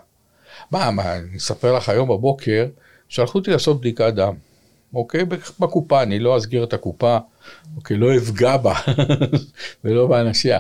[0.71, 2.67] מה, מה, אני אספר לך היום בבוקר,
[3.09, 4.35] שלחו אותי לעשות בדיקת דם,
[4.95, 5.25] אוקיי?
[5.61, 7.19] בקופה, אני לא אסגיר את הקופה,
[7.77, 7.97] אוקיי?
[7.97, 8.75] לא אפגע בה
[9.85, 10.59] ולא באנשיה.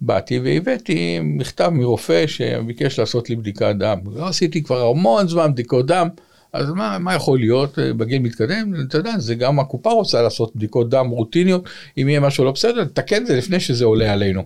[0.00, 3.98] באתי והבאתי מכתב מרופא שביקש לעשות לי בדיקת דם.
[4.14, 6.08] לא עשיתי כבר המון זמן בדיקות דם,
[6.56, 8.74] אז מה, מה יכול להיות אה, בגיל מתקדם?
[8.88, 12.84] אתה יודע, זה גם הקופה רוצה לעשות בדיקות דם רוטיניות, אם יהיה משהו לא בסדר,
[12.84, 14.42] תקן את זה לפני שזה עולה עלינו.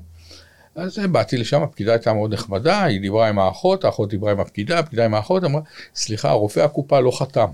[0.75, 4.79] אז באתי לשם, הפקידה הייתה מאוד נחמדה, היא דיברה עם האחות, האחות דיברה עם הפקידה,
[4.79, 5.61] הפקידה עם האחות, אמרה,
[5.95, 7.47] סליחה, רופא הקופה לא חתם.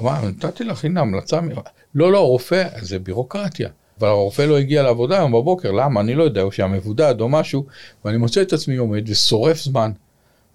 [0.00, 1.40] אמרה, נתתי לך, הנה המלצה,
[1.94, 3.68] לא, לא, רופא, זה בירוקרטיה.
[4.00, 6.00] אבל הרופא לא הגיע לעבודה היום בבוקר, למה?
[6.00, 7.66] אני לא יודע, או מבודד או משהו,
[8.04, 9.90] ואני מוצא את עצמי עומד ושורף זמן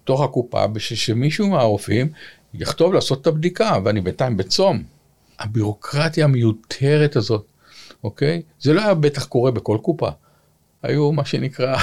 [0.02, 2.08] בתוך הקופה, בשביל שמישהו מהרופאים
[2.54, 4.82] יכתוב לעשות את הבדיקה, ואני בינתיים בצום.
[5.38, 7.46] הבירוקרטיה המיותרת הזאת,
[8.04, 8.42] אוקיי?
[8.60, 10.08] זה לא היה בטח קורה בכל קופה.
[10.82, 11.76] היו מה שנקרא...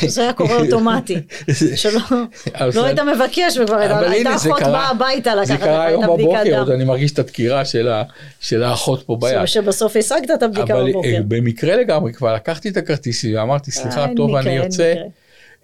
[0.00, 1.20] שזה היה קורה אוטומטי,
[1.76, 2.00] שלא
[2.74, 5.66] לא היית מבקש וכבר הייתה אחות באה הביתה לקחת את הבדיקת דם.
[5.66, 7.62] זה קרה היום בבוקר, עוד אני מרגיש את הדקירה
[8.40, 9.44] של האחות פה ביד.
[9.44, 11.08] שבסוף השגת את הבדיקה בבוקר.
[11.08, 14.94] אבל אה, במקרה לגמרי כבר לקחתי את הכרטיסים ואמרתי סליחה טוב אני יוצא.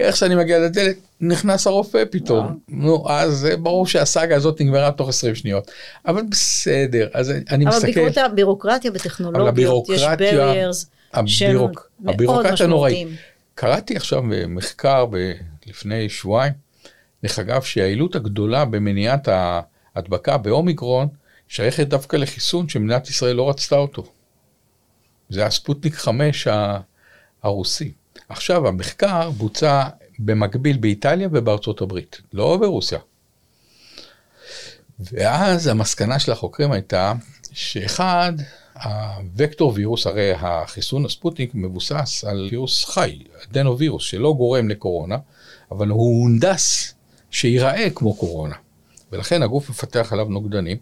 [0.00, 0.96] איך שאני מגיע לדלת,
[1.28, 2.46] נכנס הרופא פתאום.
[2.46, 2.52] אה.
[2.68, 5.70] נו, אז ברור שהסאגה הזאת נגמרה תוך 20 שניות.
[6.06, 7.86] אבל בסדר, אז אני מסתכל.
[7.86, 10.86] אבל בעקבות הבירוקרטיה בטכנולוגיות, יש barriers.
[11.12, 13.08] הבירוק, הבירוקרטיה נוראית.
[13.54, 15.32] קראתי עכשיו מחקר ב,
[15.66, 16.52] לפני שבועיים,
[17.22, 21.08] דרך אגב, שהיעילות הגדולה במניעת ההדבקה באומיקרון
[21.48, 24.04] שייכת דווקא לחיסון שמדינת ישראל לא רצתה אותו.
[25.28, 26.48] זה הספוטניק 5
[27.42, 27.92] הרוסי.
[28.28, 32.98] עכשיו, המחקר בוצע במקביל באיטליה ובארצות הברית, לא ברוסיה.
[35.00, 37.12] ואז המסקנה של החוקרים הייתה
[37.52, 38.32] שאחד,
[39.38, 43.18] הוקטור וירוס, הרי החיסון הספוטניק מבוסס על וירוס חי,
[43.50, 45.16] אדנו וירוס, שלא גורם לקורונה,
[45.70, 46.94] אבל הוא הונדס
[47.30, 48.54] שייראה כמו קורונה.
[49.12, 50.76] ולכן הגוף מפתח עליו נוגדנים.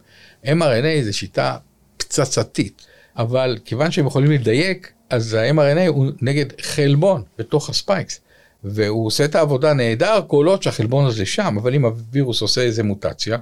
[0.45, 1.57] mRNA זה שיטה
[1.97, 8.21] פצצתית, אבל כיוון שהם יכולים לדייק, אז ה-mRNA הוא נגד חלבון בתוך ה spikes.
[8.65, 12.83] והוא עושה את העבודה נהדר כל עוד שהחלבון הזה שם, אבל אם הווירוס עושה איזה
[12.83, 13.39] מוטציה,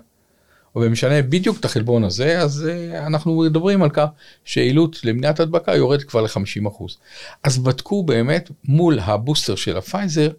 [0.77, 4.07] ומשנה בדיוק את החלבון הזה, אז uh, אנחנו מדברים על כך
[4.45, 6.85] שיעילות למניעת הדבקה יורדת כבר ל-50%.
[7.45, 10.31] אז בדקו באמת מול הבוסטר של הפייזר,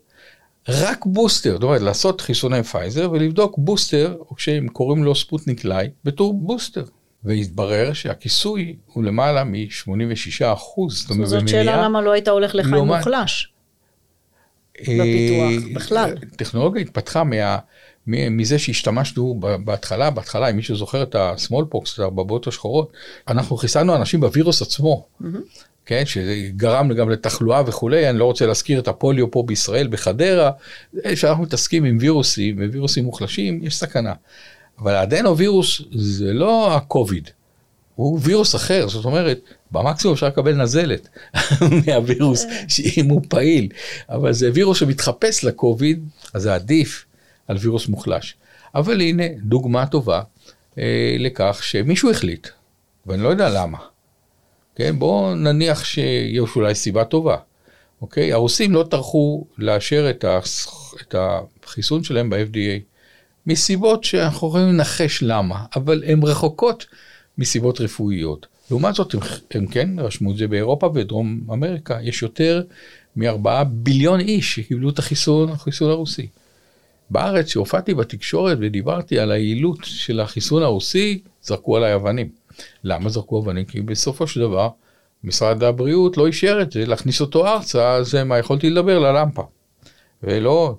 [0.69, 5.89] רק בוסטר, זאת אומרת לעשות חיסוני פייזר ולבדוק בוסטר, או כשהם קוראים לו ספוטניק לייט,
[6.03, 6.83] בתור בוסטר.
[7.23, 11.01] והתברר שהכיסוי הוא למעלה מ-86 אחוז.
[11.01, 13.53] זאת אומרת, זאת שאלה למה לא היית הולך לחיים לא מוחלש.
[14.79, 16.17] בפיתוח בכלל.
[16.35, 17.57] טכנולוגיה התפתחה מה...
[18.07, 22.91] מזה שהשתמשנו בהתחלה, בהתחלה, אם מישהו זוכר את הסמולפוקס, את הבבות השחורות,
[23.27, 25.25] אנחנו חיסנו אנשים בווירוס עצמו, mm-hmm.
[25.85, 30.51] כן, שגרם גם לתחלואה וכולי, אני לא רוצה להזכיר את הפוליו פה בישראל, בחדרה,
[31.03, 34.13] כשאנחנו מתעסקים עם וירוסים, ווירוסים מוחלשים, יש סכנה.
[34.79, 37.29] אבל האדנו וירוס זה לא הקוביד,
[37.95, 39.39] הוא וירוס אחר, זאת אומרת,
[39.71, 41.07] במקסימום אפשר לקבל נזלת
[41.85, 43.69] מהווירוס, שאם הוא פעיל,
[44.09, 47.05] אבל זה וירוס שמתחפש לקוביד, אז זה עדיף
[47.47, 48.35] על וירוס מוחלש.
[48.75, 50.21] אבל הנה דוגמה טובה
[50.77, 52.47] אה, לכך שמישהו החליט,
[53.05, 53.77] ואני לא יודע למה,
[54.75, 54.99] כן?
[54.99, 57.37] בואו נניח שיש אולי סיבה טובה,
[58.01, 58.33] אוקיי?
[58.33, 60.67] הרוסים לא טרחו לאשר את, הח...
[61.01, 61.15] את
[61.63, 62.79] החיסון שלהם ב-FDA,
[63.47, 66.85] מסיבות שאנחנו יכולים לנחש למה, אבל הן רחוקות
[67.41, 68.47] מסיבות רפואיות.
[68.71, 69.19] לעומת זאת, הם,
[69.51, 72.63] הם כן רשמו את זה באירופה ודרום אמריקה, יש יותר
[73.15, 76.27] מארבעה ביליון איש שקיבלו את החיסון, החיסון הרוסי.
[77.09, 82.29] בארץ, כשהופעתי בתקשורת ודיברתי על היעילות של החיסון הרוסי, זרקו עליי אבנים.
[82.83, 83.65] למה זרקו אבנים?
[83.65, 84.69] כי בסופו של דבר,
[85.23, 89.43] משרד הבריאות לא אישר את זה, להכניס אותו ארצה, אז מה, יכולתי לדבר ללמפה.
[90.23, 90.75] ולא,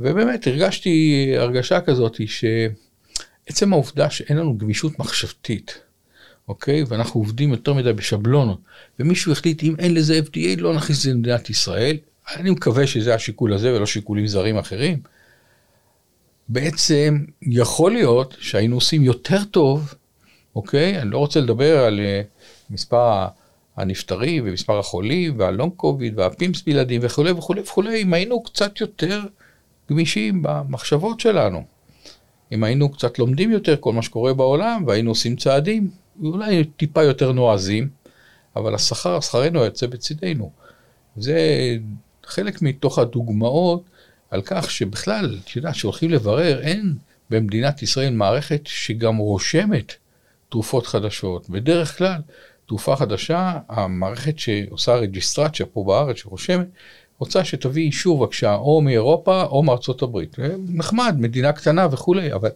[0.00, 5.80] ובאמת הרגשתי הרגשה כזאת שעצם העובדה שאין לנו גמישות מחשבתית,
[6.48, 6.84] אוקיי?
[6.88, 8.58] ואנחנו עובדים יותר מדי בשבלונות,
[9.00, 11.96] ומישהו החליט אם אין לזה FDA לא נכניס את זה למדינת ישראל,
[12.36, 15.00] אני מקווה שזה השיקול הזה ולא שיקולים זרים אחרים.
[16.48, 19.94] בעצם יכול להיות שהיינו עושים יותר טוב,
[20.56, 21.02] אוקיי?
[21.02, 23.26] אני לא רוצה לדבר על uh, מספר
[23.76, 29.22] הנפטרים ומספר החולים והלונג קוביד והפימס בלעדים וכולי וכולי וכולי, אם היינו קצת יותר
[29.90, 31.64] גמישים במחשבות שלנו.
[32.52, 35.90] אם היינו קצת לומדים יותר כל מה שקורה בעולם והיינו עושים צעדים,
[36.22, 37.88] אולי טיפה יותר נועזים,
[38.56, 40.50] אבל השכר, שכרנו יוצא בצידנו.
[41.16, 41.38] זה
[42.24, 43.82] חלק מתוך הדוגמאות
[44.30, 46.94] על כך שבכלל, את יודעת, כשהולכים לברר, אין
[47.30, 49.92] במדינת ישראל מערכת שגם רושמת
[50.48, 51.50] תרופות חדשות.
[51.50, 52.20] בדרך כלל,
[52.66, 56.66] תרופה חדשה, המערכת שעושה רג'יסטרציה פה בארץ, שרושמת,
[57.18, 60.36] רוצה שתביא אישור בבקשה, או מאירופה או מארצות הברית.
[60.68, 62.50] נחמד, מדינה קטנה וכולי, אבל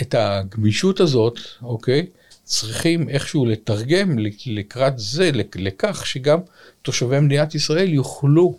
[0.00, 2.06] את הגמישות הזאת, אוקיי,
[2.50, 6.38] צריכים איכשהו לתרגם לקראת זה, לכך שגם
[6.82, 8.58] תושבי מדינת ישראל יוכלו,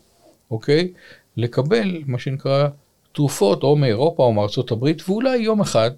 [0.51, 0.93] אוקיי,
[1.37, 2.67] לקבל מה שנקרא
[3.11, 5.91] תרופות או מאירופה או מארצות הברית, ואולי יום אחד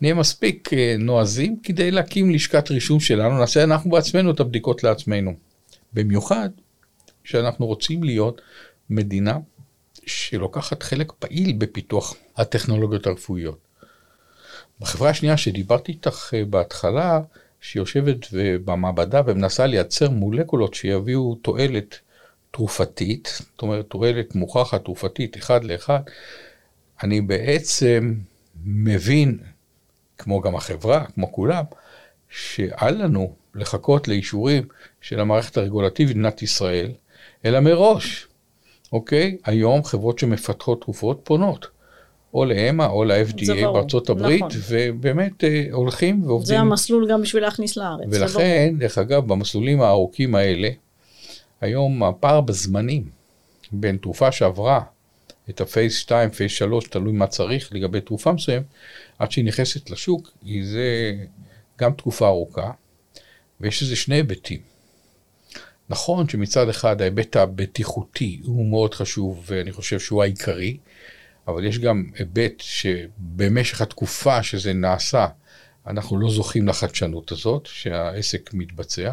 [0.00, 5.34] נהיה מספיק אה, נועזים כדי להקים לשכת רישום שלנו, נעשה אנחנו בעצמנו את הבדיקות לעצמנו.
[5.92, 6.50] במיוחד
[7.24, 8.40] שאנחנו רוצים להיות
[8.90, 9.38] מדינה
[10.06, 13.69] שלוקחת חלק פעיל בפיתוח הטכנולוגיות הרפואיות.
[14.80, 17.20] בחברה השנייה שדיברתי איתך אה, בהתחלה,
[17.60, 18.26] שיושבת
[18.64, 21.98] במעבדה ומנסה לייצר מולקולות שיביאו תועלת
[22.50, 26.00] תרופתית, זאת אומרת תועלת מוכחת תרופתית אחד לאחד,
[27.02, 28.14] אני בעצם
[28.64, 29.38] מבין,
[30.18, 31.64] כמו גם החברה, כמו כולם,
[32.28, 34.68] שאל לנו לחכות לאישורים
[35.00, 36.92] של המערכת הרגולטיבית במדינת ישראל,
[37.44, 38.28] אלא מראש,
[38.92, 39.36] אוקיי?
[39.44, 41.66] היום חברות שמפתחות תרופות פונות.
[42.34, 44.60] או ל EMA או ל-FDA בארצות הברית, נכון.
[44.68, 46.46] ובאמת אה, הולכים ועובדים.
[46.46, 48.06] זה המסלול גם בשביל להכניס לארץ.
[48.10, 50.68] ולכן, דרך אגב, במסלולים הארוכים האלה,
[51.60, 53.04] היום הפער בזמנים
[53.72, 54.80] בין תרופה שעברה
[55.50, 58.62] את ה phase 2, phase 3, תלוי מה צריך לגבי תרופה מסוים,
[59.18, 61.14] עד שהיא נכנסת לשוק, היא זה
[61.78, 62.70] גם תקופה ארוכה,
[63.60, 64.60] ויש לזה שני היבטים.
[65.88, 70.76] נכון שמצד אחד ההיבט הבטיחותי הוא מאוד חשוב, ואני חושב שהוא העיקרי,
[71.50, 75.26] אבל יש גם היבט שבמשך התקופה שזה נעשה,
[75.86, 79.12] אנחנו לא זוכים לחדשנות הזאת, שהעסק מתבצע,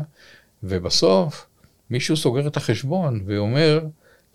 [0.63, 1.47] ובסוף
[1.89, 3.85] מישהו סוגר את החשבון ואומר,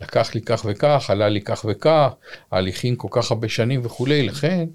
[0.00, 2.12] לקח לי כך וכך, עלה לי כך וכך,
[2.50, 4.68] ההליכים כל כך הרבה שנים וכולי, לכן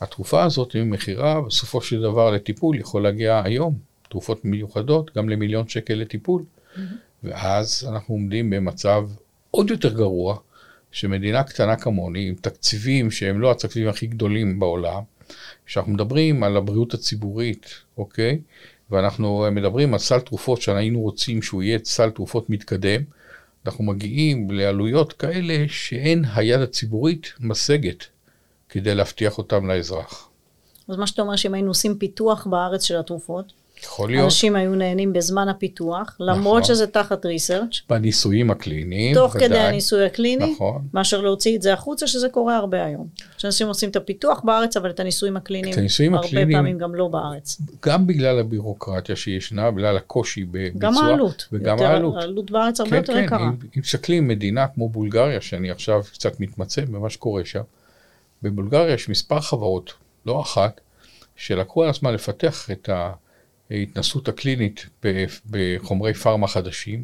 [0.00, 5.68] התרופה הזאת עם מכירה בסופו של דבר לטיפול יכול להגיע היום, תרופות מיוחדות, גם למיליון
[5.68, 6.42] שקל לטיפול.
[6.42, 6.80] Mm-hmm.
[7.24, 9.08] ואז אנחנו עומדים במצב
[9.50, 10.38] עוד יותר גרוע,
[10.92, 15.02] שמדינה קטנה כמוני, עם תקציבים שהם לא התקציבים הכי גדולים בעולם,
[15.66, 17.66] כשאנחנו מדברים על הבריאות הציבורית,
[17.98, 18.40] אוקיי?
[18.90, 23.02] ואנחנו מדברים על סל תרופות שהיינו רוצים שהוא יהיה סל תרופות מתקדם,
[23.66, 28.06] אנחנו מגיעים לעלויות כאלה שאין היד הציבורית משגת
[28.68, 30.28] כדי להבטיח אותם לאזרח.
[30.88, 34.24] אז מה שאתה אומר שאם היינו עושים פיתוח בארץ של התרופות, יכול להיות.
[34.24, 36.74] אנשים היו נהנים בזמן הפיתוח, למרות נכון.
[36.74, 37.80] שזה תחת ריסרצ'.
[37.88, 39.48] בניסויים הקליניים, תוך ודאי.
[39.48, 40.88] כדי הניסוי הקליני, נכון.
[40.94, 43.06] מאשר להוציא את זה החוצה, שזה קורה הרבה היום.
[43.38, 46.94] שאנשים עושים את הפיתוח בארץ, אבל את הניסויים הקליניים, את הניסויים הרבה הקליניים, פעמים גם
[46.94, 47.60] לא בארץ.
[47.86, 50.80] גם בגלל הבירוקרטיה שישנה, בגלל הקושי בביצוע.
[50.80, 51.48] גם העלות.
[51.52, 52.16] וגם יותר, העלות.
[52.16, 53.24] העלות בארץ הרבה כן, יותר כן.
[53.24, 53.48] יקרה.
[53.76, 57.62] אם מסתכלים מדינה כמו בולגריה, שאני עכשיו קצת מתמצא במה שקורה שם,
[58.42, 59.92] בבולגריה יש מספר חברות,
[60.26, 60.80] לא אחת,
[61.36, 63.12] שלקחו על עצמם לפתח את ה...
[63.70, 64.86] ההתנסות הקלינית
[65.50, 67.02] בחומרי פארמה חדשים,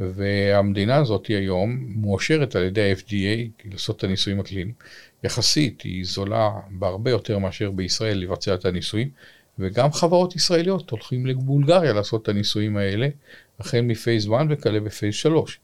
[0.00, 4.72] והמדינה הזאת היום מואשרת על ידי ה-FDA לעשות את הניסויים הקליניים.
[5.24, 9.10] יחסית היא זולה בהרבה יותר מאשר בישראל לבצע את הניסויים,
[9.58, 13.08] וגם חברות ישראליות הולכים לבולגריה לעשות את הניסויים האלה,
[13.60, 15.60] החל מפייס 1 וכלה בפייס 3.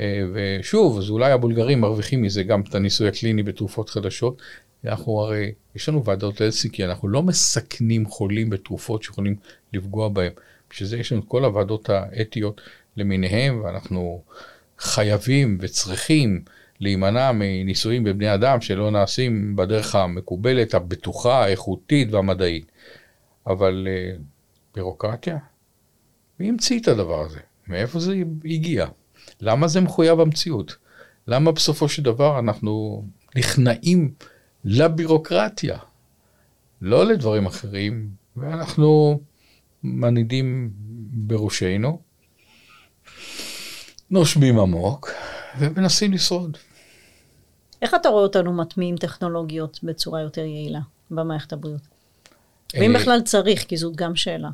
[0.00, 4.42] אה, ושוב, אז אולי הבולגרים מרוויחים מזה גם את הניסוי הקליני בתרופות חדשות,
[4.84, 9.36] אנחנו הרי, יש לנו ועדות אלסיקי, אנחנו לא מסכנים חולים בתרופות שיכולים
[9.72, 10.32] לפגוע בהם.
[10.70, 12.60] בשביל זה יש לנו את כל הוועדות האתיות
[12.96, 14.22] למיניהם, ואנחנו
[14.78, 16.44] חייבים וצריכים
[16.80, 22.72] להימנע מניסויים בבני אדם שלא נעשים בדרך המקובלת, הבטוחה, האיכותית והמדעית.
[23.46, 24.20] אבל uh,
[24.74, 25.38] בירוקרטיה?
[26.40, 27.40] מי המציא את הדבר הזה?
[27.68, 28.14] מאיפה זה
[28.44, 28.86] הגיע?
[29.40, 30.76] למה זה מחויב המציאות?
[31.26, 33.04] למה בסופו של דבר אנחנו
[33.36, 34.12] נכנעים
[34.64, 35.78] לבירוקרטיה,
[36.82, 39.20] לא לדברים אחרים, ואנחנו
[39.82, 40.70] מנהיגים
[41.12, 42.00] בראשנו,
[44.10, 45.10] נושמים עמוק
[45.58, 46.56] ומנסים לשרוד.
[47.82, 51.80] איך אתה רואה אותנו מטמיעים טכנולוגיות בצורה יותר יעילה במערכת הבריאות?
[52.74, 54.48] ואם אה, בכלל צריך, כי זאת גם שאלה.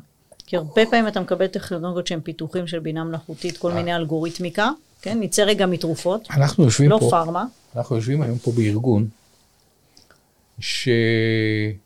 [0.45, 3.75] כי הרבה פעמים אתה מקבל טכנולוגיות שהן פיתוחים של בינה מלאכותית, כל אה.
[3.75, 4.69] מיני אלגוריתמיקה,
[5.01, 5.19] כן?
[5.19, 7.45] נצא רגע מתרופות, אנחנו יושבים לא פה, פארמה.
[7.75, 9.07] אנחנו יושבים היום פה בארגון
[10.59, 11.77] שחלק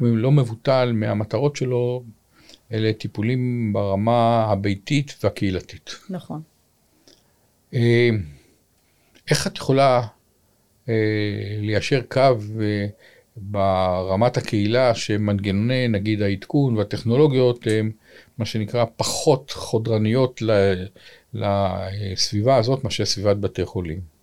[0.00, 2.04] לא מבוטל מהמטרות שלו
[2.72, 5.90] אלה טיפולים ברמה הביתית והקהילתית.
[6.10, 6.42] נכון.
[7.74, 8.10] אה,
[9.30, 10.06] איך את יכולה
[10.88, 10.94] אה,
[11.58, 12.36] ליישר קו
[13.36, 17.90] ברמת הקהילה שמנגנוני נגיד העדכון והטכנולוגיות הם
[18.38, 20.42] מה שנקרא פחות חודרניות
[21.34, 24.19] לסביבה הזאת מאשר סביבת בתי חולים.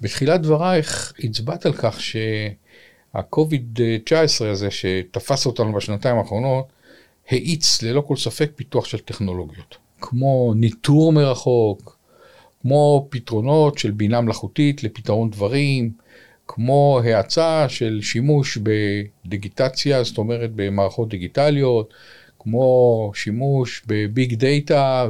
[0.00, 1.98] בתחילת דברייך הצבעת על כך
[3.14, 6.66] שהקוביד-19 הזה שתפס אותנו בשנתיים האחרונות
[7.30, 11.98] האיץ ללא כל ספק פיתוח של טכנולוגיות, כמו ניטור מרחוק,
[12.62, 15.90] כמו פתרונות של בינה מלאכותית לפתרון דברים,
[16.48, 21.94] כמו האצה של שימוש בדיגיטציה, זאת אומרת במערכות דיגיטליות,
[22.38, 25.08] כמו שימוש ב big data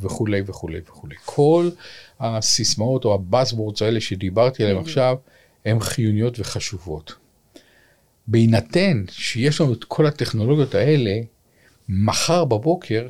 [0.00, 1.14] וכולי וכולי וכולי.
[1.24, 1.70] כל
[2.24, 5.16] הסיסמאות או ה buzzwords האלה שדיברתי עליהם עכשיו,
[5.64, 7.14] הן חיוניות וחשובות.
[8.26, 11.20] בהינתן שיש לנו את כל הטכנולוגיות האלה,
[11.88, 13.08] מחר בבוקר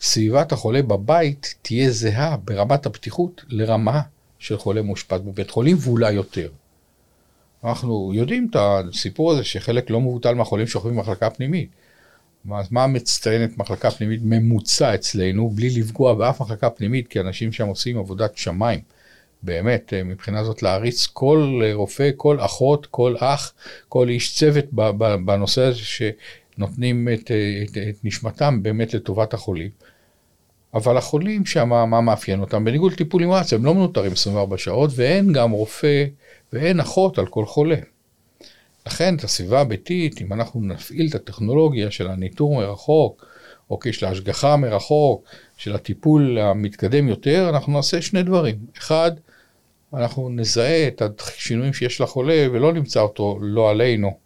[0.00, 4.00] סביבת החולה בבית תהיה זהה ברמת הפתיחות לרמה
[4.38, 6.50] של חולה מאושפז בבית חולים ואולי יותר.
[7.64, 11.70] אנחנו יודעים את הסיפור הזה שחלק לא מבוטל מהחולים שוכבים במחלקה פנימית.
[12.50, 17.66] אז מה מצטיינת מחלקה פנימית ממוצע אצלנו, בלי לפגוע באף מחלקה פנימית, כי אנשים שם
[17.66, 18.80] עושים עבודת שמיים.
[19.42, 23.52] באמת, אה, מבחינה זאת להריץ כל רופא, כל אחות, כל אח,
[23.88, 24.64] כל איש צוות
[25.24, 27.30] בנושא הזה שנותנים את,
[27.64, 29.70] את, את נשמתם באמת לטובת החולים.
[30.74, 32.64] אבל החולים שם, מה מאפיין אותם?
[32.64, 36.04] בניגוד לטיפול נמרץ, הם לא מנוטרים 24 שעות, ואין גם רופא
[36.52, 37.76] ואין אחות על כל חולה.
[38.86, 43.26] לכן את הסביבה הביתית, אם אנחנו נפעיל את הטכנולוגיה של הניטור מרחוק,
[43.70, 45.24] או של ההשגחה מרחוק,
[45.56, 48.56] של הטיפול המתקדם יותר, אנחנו נעשה שני דברים.
[48.78, 49.12] אחד,
[49.94, 54.16] אנחנו נזהה את השינויים שיש לחולה ולא נמצא אותו לא עלינו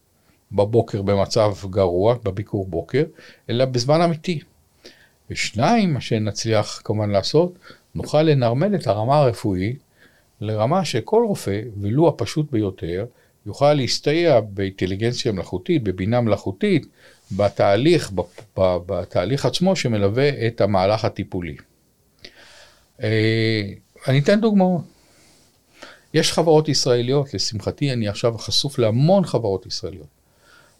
[0.52, 3.04] בבוקר במצב גרוע, בביקור בוקר,
[3.50, 4.40] אלא בזמן אמיתי.
[5.30, 7.58] ושניים, מה שנצליח כמובן לעשות,
[7.94, 9.78] נוכל לנרמל את הרמה הרפואית
[10.40, 13.06] לרמה שכל רופא, ולו הפשוט ביותר,
[13.46, 16.86] יוכל להסתייע באינטליגנציה מלאכותית, בבינה מלאכותית,
[17.32, 18.12] בתהליך,
[18.56, 21.56] בתהליך עצמו שמלווה את המהלך הטיפולי.
[23.02, 23.62] אה,
[24.08, 24.82] אני אתן דוגמאות.
[26.14, 30.06] יש חברות ישראליות, לשמחתי אני עכשיו חשוף להמון חברות ישראליות.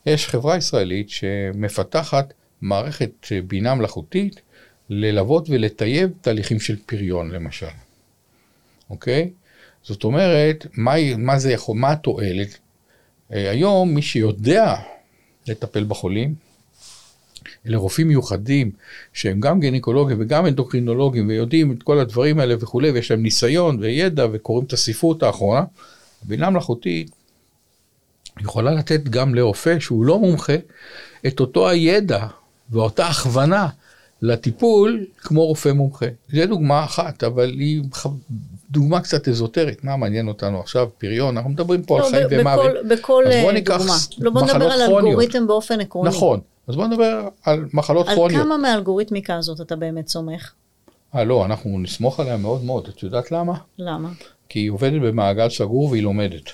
[0.07, 3.11] יש חברה ישראלית שמפתחת מערכת
[3.47, 4.41] בינה מלאכותית
[4.91, 7.67] ללוות ולטייב תהליכים של פריון למשל,
[8.91, 9.31] אוקיי?
[9.87, 12.59] זאת אומרת, מה, מה זה יכול, מה התועלת?
[13.33, 14.75] אה, היום מי שיודע
[15.49, 16.35] לטפל בחולים,
[17.67, 18.71] אלה רופאים מיוחדים
[19.13, 24.27] שהם גם גינקולוגים וגם אנדוקרינולוגים ויודעים את כל הדברים האלה וכולי ויש להם ניסיון וידע
[24.33, 25.65] וקוראים את הספרות האחרונה.
[26.23, 27.11] בינה מלאכותית
[28.41, 30.57] יכולה לתת גם לרופא שהוא לא מומחה
[31.27, 32.27] את אותו הידע
[32.71, 33.69] ואותה הכוונה
[34.23, 36.07] לטיפול כמו רופא מומחה.
[36.33, 37.83] זו דוגמה אחת, אבל היא
[38.71, 42.71] דוגמה קצת אזוטרית, מה מעניין אותנו עכשיו, פריון, אנחנו מדברים פה לא, על חיים ומוות.
[42.91, 43.95] בכל אז בוא ניקח דוגמה.
[44.19, 46.09] לא בוא נדבר על אלגוריתם באופן עקרוני.
[46.09, 48.41] נכון, אז בוא נדבר על מחלות על כרוניות.
[48.41, 50.53] על כמה מהאלגוריתמיקה הזאת אתה באמת סומך?
[51.15, 53.55] אה לא, אנחנו נסמוך עליה מאוד מאוד, את יודעת למה?
[53.79, 54.09] למה?
[54.49, 56.51] כי היא עובדת במעגל סגור והיא לומדת.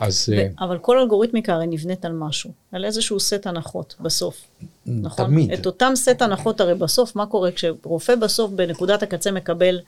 [0.00, 0.28] אז...
[0.28, 4.46] ו- uh, אבל כל אלגוריתמיקה הרי נבנית על משהו, על איזשהו סט הנחות בסוף,
[4.86, 5.26] נכון?
[5.26, 5.52] תמיד.
[5.52, 9.80] את אותם סט הנחות הרי בסוף, מה קורה כשרופא בסוף בנקודת הקצה מקבל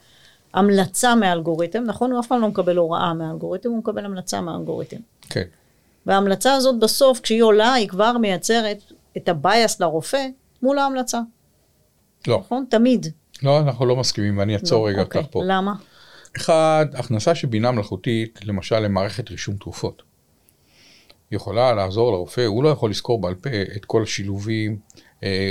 [0.53, 2.11] המלצה מהאלגוריתם, נכון?
[2.11, 4.97] הוא אף פעם לא מקבל הוראה מהאלגוריתם, הוא מקבל המלצה מהאלגוריתם.
[5.21, 5.43] כן.
[6.05, 8.77] וההמלצה הזאת בסוף, כשהיא עולה, היא כבר מייצרת
[9.17, 10.27] את ה bias לרופא
[10.61, 11.19] מול ההמלצה.
[12.27, 12.37] לא.
[12.39, 12.65] נכון?
[12.69, 13.07] תמיד.
[13.43, 15.23] לא, אנחנו לא מסכימים, ואני אעצור לא, רגע אוקיי.
[15.31, 15.41] פה.
[15.45, 15.73] למה?
[16.37, 20.03] אחד, הכנסה של בינה מלאכותית, למשל למערכת רישום תרופות.
[21.31, 24.77] יכולה לעזור לרופא, הוא לא יכול לזכור בעל פה את כל השילובים,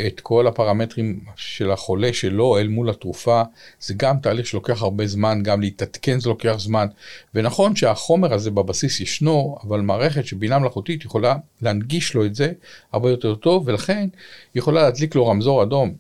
[0.07, 3.43] את כל הפרמטרים של החולה שלו אל מול התרופה.
[3.81, 6.87] זה גם תהליך שלוקח הרבה זמן, גם להתעדכן זה לוקח זמן.
[7.35, 12.53] ונכון שהחומר הזה בבסיס ישנו, אבל מערכת של בינה מלאכותית יכולה להנגיש לו את זה
[12.93, 14.09] הרבה יותר טוב, ולכן
[14.55, 15.95] יכולה להדליק לו רמזור אדום.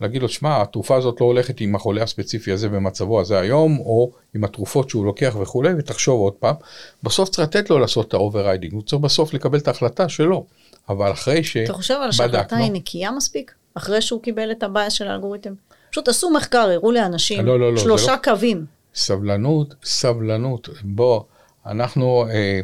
[0.00, 4.10] להגיד לו, שמע, התרופה הזאת לא הולכת עם החולה הספציפי הזה במצבו הזה היום, או
[4.34, 6.54] עם התרופות שהוא לוקח וכולי, ותחשוב עוד פעם.
[7.02, 10.46] בסוף צריך לתת לו לעשות את ה overriding, הוא צריך בסוף לקבל את ההחלטה שלו.
[10.88, 11.64] אבל אחרי שבדקנו...
[11.64, 13.54] אתה חושב על שההחלטה היא נקייה מספיק?
[13.74, 15.52] אחרי שהוא קיבל את ה bias של האלגוריתם?
[15.90, 18.16] פשוט עשו מחקר, הראו לאנשים לא, לא, לא, שלושה לא...
[18.16, 18.66] קווים.
[18.94, 20.68] סבלנות, סבלנות.
[20.82, 21.22] בוא,
[21.66, 22.60] אנחנו, אה,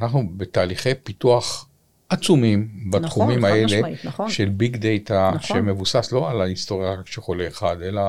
[0.00, 1.67] אנחנו בתהליכי פיתוח
[2.08, 4.30] עצומים בתחומים נכון, האלה נכון.
[4.30, 5.56] של ביג דאטה, נכון.
[5.56, 8.02] שמבוסס לא על ההיסטוריה רק של חולה אחד, אלא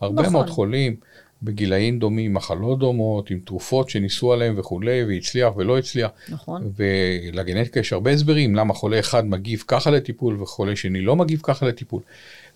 [0.00, 0.32] הרבה נכון.
[0.32, 0.96] מאוד חולים.
[1.42, 6.10] בגילאים דומים, מחלות דומות, עם תרופות שניסו עליהן וכולי, והצליח ולא הצליח.
[6.28, 6.72] נכון.
[6.76, 11.66] ולגנטיקה יש הרבה הסברים למה חולה אחד מגיב ככה לטיפול וחולה שני לא מגיב ככה
[11.66, 12.02] לטיפול.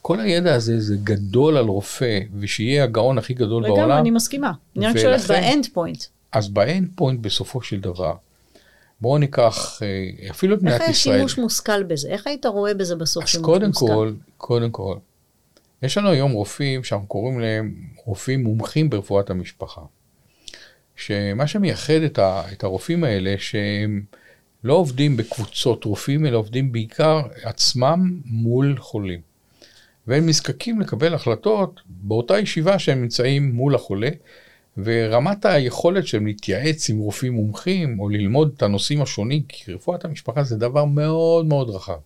[0.02, 3.82] כל הידע הזה זה גדול על רופא, ושיהיה הגאון הכי גדול בעולם.
[3.82, 4.52] לגמרי, אני מסכימה.
[4.76, 6.04] אני רק שואלת ב end point.
[6.32, 8.14] אז ב end point בסופו של דבר,
[9.00, 11.14] בואו ניקח אה, אפילו את מדינת איך ישראל.
[11.14, 12.08] היה שימוש מושכל בזה?
[12.08, 13.86] איך היית רואה בזה בסוף אז שימוש קודם מושכל?
[13.86, 14.96] כל, קודם כל,
[15.82, 17.74] יש לנו היום רופאים שאנחנו קוראים להם
[18.04, 19.80] רופאים מומחים ברפואת המשפחה.
[20.96, 24.02] שמה שמייחד את, ה, את הרופאים האלה, שהם
[24.64, 29.20] לא עובדים בקבוצות רופאים, אלא עובדים בעיקר עצמם מול חולים.
[30.06, 34.08] והם נזקקים לקבל החלטות באותה ישיבה שהם נמצאים מול החולה,
[34.78, 40.42] ורמת היכולת שלהם להתייעץ עם רופאים מומחים, או ללמוד את הנושאים השונים, כי רפואת המשפחה
[40.42, 41.98] זה דבר מאוד מאוד רחב.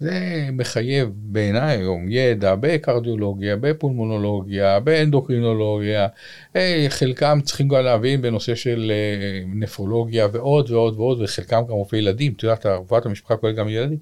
[0.00, 6.08] זה מחייב בעיניי היום ידע בקרדיולוגיה, בפולמונולוגיה, באנדוקרינולוגיה,
[6.56, 11.98] אה, חלקם צריכים גם להבין בנושא של אה, נפרולוגיה ועוד ועוד ועוד, וחלקם גם רופאי
[11.98, 13.98] ילדים, את יודעת, רפואת המשפחה כוללת גם ילדים.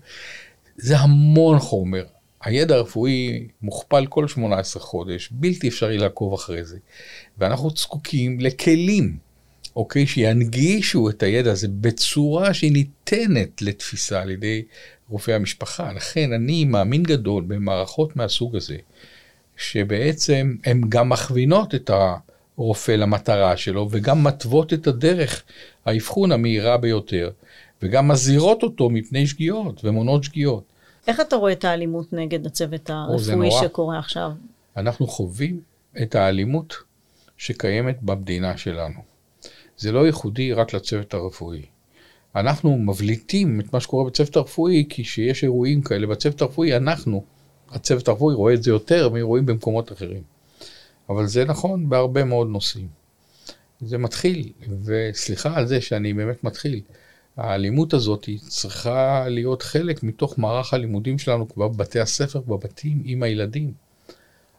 [0.76, 2.05] זה המון חומר.
[2.45, 6.79] הידע הרפואי מוכפל כל 18 חודש, בלתי אפשרי לעקוב אחרי זה.
[7.39, 9.17] ואנחנו זקוקים לכלים,
[9.77, 14.63] אוקיי, שינגישו את הידע הזה בצורה שהיא ניתנת לתפיסה על ידי
[15.09, 15.93] רופאי המשפחה.
[15.93, 18.77] לכן אני מאמין גדול במערכות מהסוג הזה,
[19.57, 21.91] שבעצם הן גם מכווינות את
[22.57, 25.43] הרופא למטרה שלו, וגם מתוות את הדרך
[25.87, 27.31] האבחון המהירה ביותר,
[27.83, 30.74] וגם מזהירות אותו מפני שגיאות ומונעות שגיאות.
[31.09, 33.51] איך אתה רואה את האלימות נגד הצוות הרפואי.
[33.51, 34.31] שקורה עכשיו?
[34.77, 35.61] אנחנו חווים
[36.03, 36.75] את האלימות
[37.37, 39.01] שקיימת במדינה שלנו.
[39.77, 41.63] זה לא ייחודי רק לצוות הרפואי.
[42.37, 47.25] אנחנו מבליטים את מה שקורה בצוות הרפואי, כי כשיש אירועים כאלה בצוות הרפואי, אנחנו,
[47.71, 50.23] הצוות הרפואי, רואה את זה יותר מאירועים במקומות אחרים.
[51.09, 52.89] אבל זה נכון בהרבה מאוד נושאים.
[53.81, 54.53] זה מתחיל,
[54.85, 56.81] וסליחה על זה שאני באמת מתחיל.
[57.37, 63.22] האלימות הזאת היא צריכה להיות חלק מתוך מערך הלימודים שלנו כבר בבתי הספר, בבתים, עם
[63.22, 63.72] הילדים.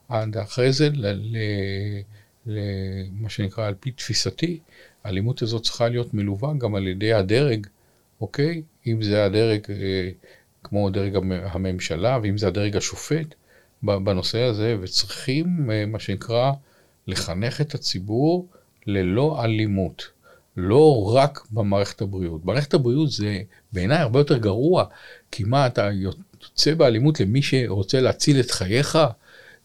[0.09, 0.89] עד אחרי זה,
[2.45, 4.59] למה שנקרא, על פי תפיסתי,
[5.03, 7.67] האלימות הזאת צריכה להיות מלווה גם על ידי הדרג,
[8.21, 8.61] אוקיי?
[8.87, 10.09] אם זה הדרג אה,
[10.63, 13.35] כמו דרג המ- הממשלה, ואם זה הדרג השופט
[13.83, 16.51] בנושא הזה, וצריכים, אה, מה שנקרא,
[17.07, 18.47] לחנך את הציבור
[18.87, 20.14] ללא אלימות.
[20.57, 22.45] לא רק במערכת הבריאות.
[22.45, 23.41] מערכת הבריאות זה
[23.73, 24.85] בעיניי הרבה יותר גרוע,
[25.31, 28.97] כי מה, אתה יוצא באלימות למי שרוצה להציל את חייך?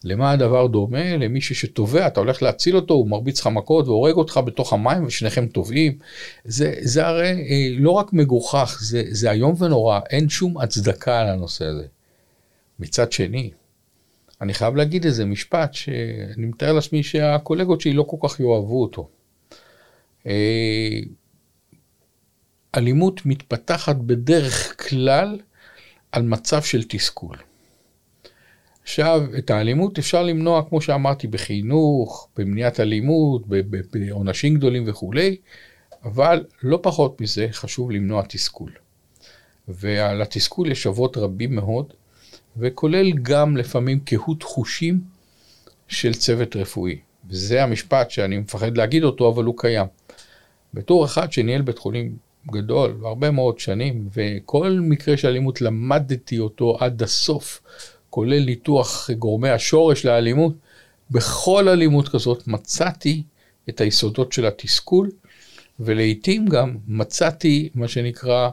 [0.03, 1.17] למה הדבר דומה?
[1.17, 5.47] למישהו שטובע, אתה הולך להציל אותו, הוא מרביץ לך מכות והורג אותך בתוך המים ושניכם
[5.47, 5.97] טובעים.
[6.45, 11.65] זה, זה הרי אה, לא רק מגוחך, זה, זה איום ונורא, אין שום הצדקה לנושא
[11.65, 11.85] הזה.
[12.79, 13.51] מצד שני,
[14.41, 19.09] אני חייב להגיד איזה משפט שאני מתאר לעצמי שהקולגות שלי לא כל כך יאהבו אותו.
[20.27, 20.99] אה,
[22.77, 25.39] אלימות מתפתחת בדרך כלל
[26.11, 27.37] על מצב של תסכול.
[28.83, 33.43] עכשיו, את האלימות אפשר למנוע, כמו שאמרתי, בחינוך, במניעת אלימות,
[33.91, 35.35] בעונשים גדולים וכולי,
[36.03, 38.71] אבל לא פחות מזה חשוב למנוע תסכול.
[39.67, 41.93] ועל התסכול יש אבות רבים מאוד,
[42.57, 45.01] וכולל גם לפעמים קהות חושים
[45.87, 46.99] של צוות רפואי.
[47.29, 49.87] וזה המשפט שאני מפחד להגיד אותו, אבל הוא קיים.
[50.73, 52.15] בתור אחד שניהל בית חולים
[52.51, 57.61] גדול, הרבה מאוד שנים, וכל מקרה של אלימות למדתי אותו עד הסוף,
[58.09, 60.53] כולל ניתוח גורמי השורש לאלימות,
[61.11, 63.23] בכל אלימות כזאת מצאתי
[63.69, 65.09] את היסודות של התסכול,
[65.79, 68.49] ולעיתים גם מצאתי מה שנקרא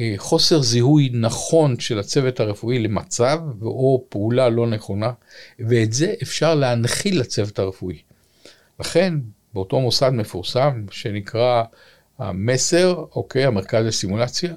[0.00, 5.12] אה, חוסר זיהוי נכון של הצוות הרפואי למצב או פעולה לא נכונה,
[5.58, 7.98] ואת זה אפשר להנחיל לצוות הרפואי.
[8.80, 9.14] לכן,
[9.56, 11.62] באותו מוסד מפורסם שנקרא
[12.18, 14.54] המסר, אוקיי, המרכז לסימולציה,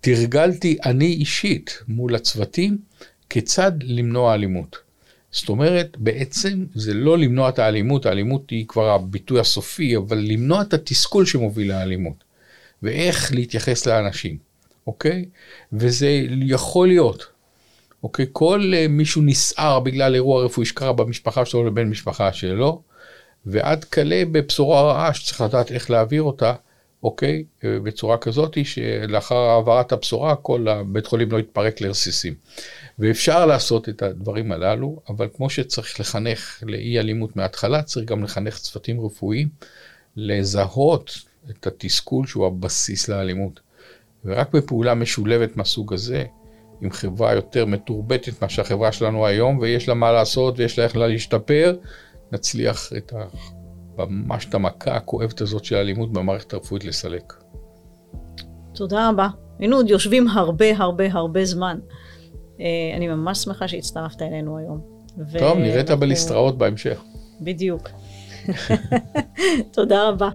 [0.00, 2.78] תרגלתי אני אישית מול הצוותים
[3.30, 4.76] כיצד למנוע אלימות.
[5.30, 10.62] זאת אומרת, בעצם זה לא למנוע את האלימות, האלימות היא כבר הביטוי הסופי, אבל למנוע
[10.62, 12.24] את התסכול שמוביל לאלימות,
[12.82, 14.38] ואיך להתייחס לאנשים,
[14.86, 15.24] אוקיי?
[15.72, 16.08] וזה
[16.42, 17.26] יכול להיות,
[18.02, 18.26] אוקיי?
[18.32, 22.82] כל uh, מישהו נסער בגלל אירוע רפואי שקרה במשפחה שלו לבן משפחה שלו,
[23.46, 26.54] ועד כלה בבשורה רעה שצריך לדעת איך להעביר אותה,
[27.02, 27.44] אוקיי?
[27.62, 32.34] בצורה כזאת שלאחר העברת הבשורה כל הבית חולים לא יתפרק לרסיסים.
[32.98, 38.58] ואפשר לעשות את הדברים הללו, אבל כמו שצריך לחנך לאי אלימות מההתחלה, צריך גם לחנך
[38.58, 39.48] צוותים רפואיים
[40.16, 41.18] לזהות
[41.50, 43.60] את התסכול שהוא הבסיס לאלימות.
[44.24, 46.24] ורק בפעולה משולבת מהסוג הזה,
[46.80, 50.96] עם חברה יותר מתורבתת מאשר החברה שלנו היום, ויש לה מה לעשות ויש לה איך
[50.96, 51.76] לה להשתפר,
[52.34, 53.24] נצליח את ה...
[53.98, 57.32] ממש את המכה הכואבת הזאת של האלימות במערכת הרפואית לסלק.
[58.74, 59.28] תודה רבה.
[59.58, 61.78] היינו עוד יושבים הרבה הרבה הרבה זמן.
[62.60, 62.66] אה,
[62.96, 64.80] אני ממש שמחה שהצטרפת אלינו היום.
[65.38, 67.02] טוב, נראית בליסטראות בהמשך.
[67.40, 67.88] בדיוק.
[69.74, 70.30] תודה רבה.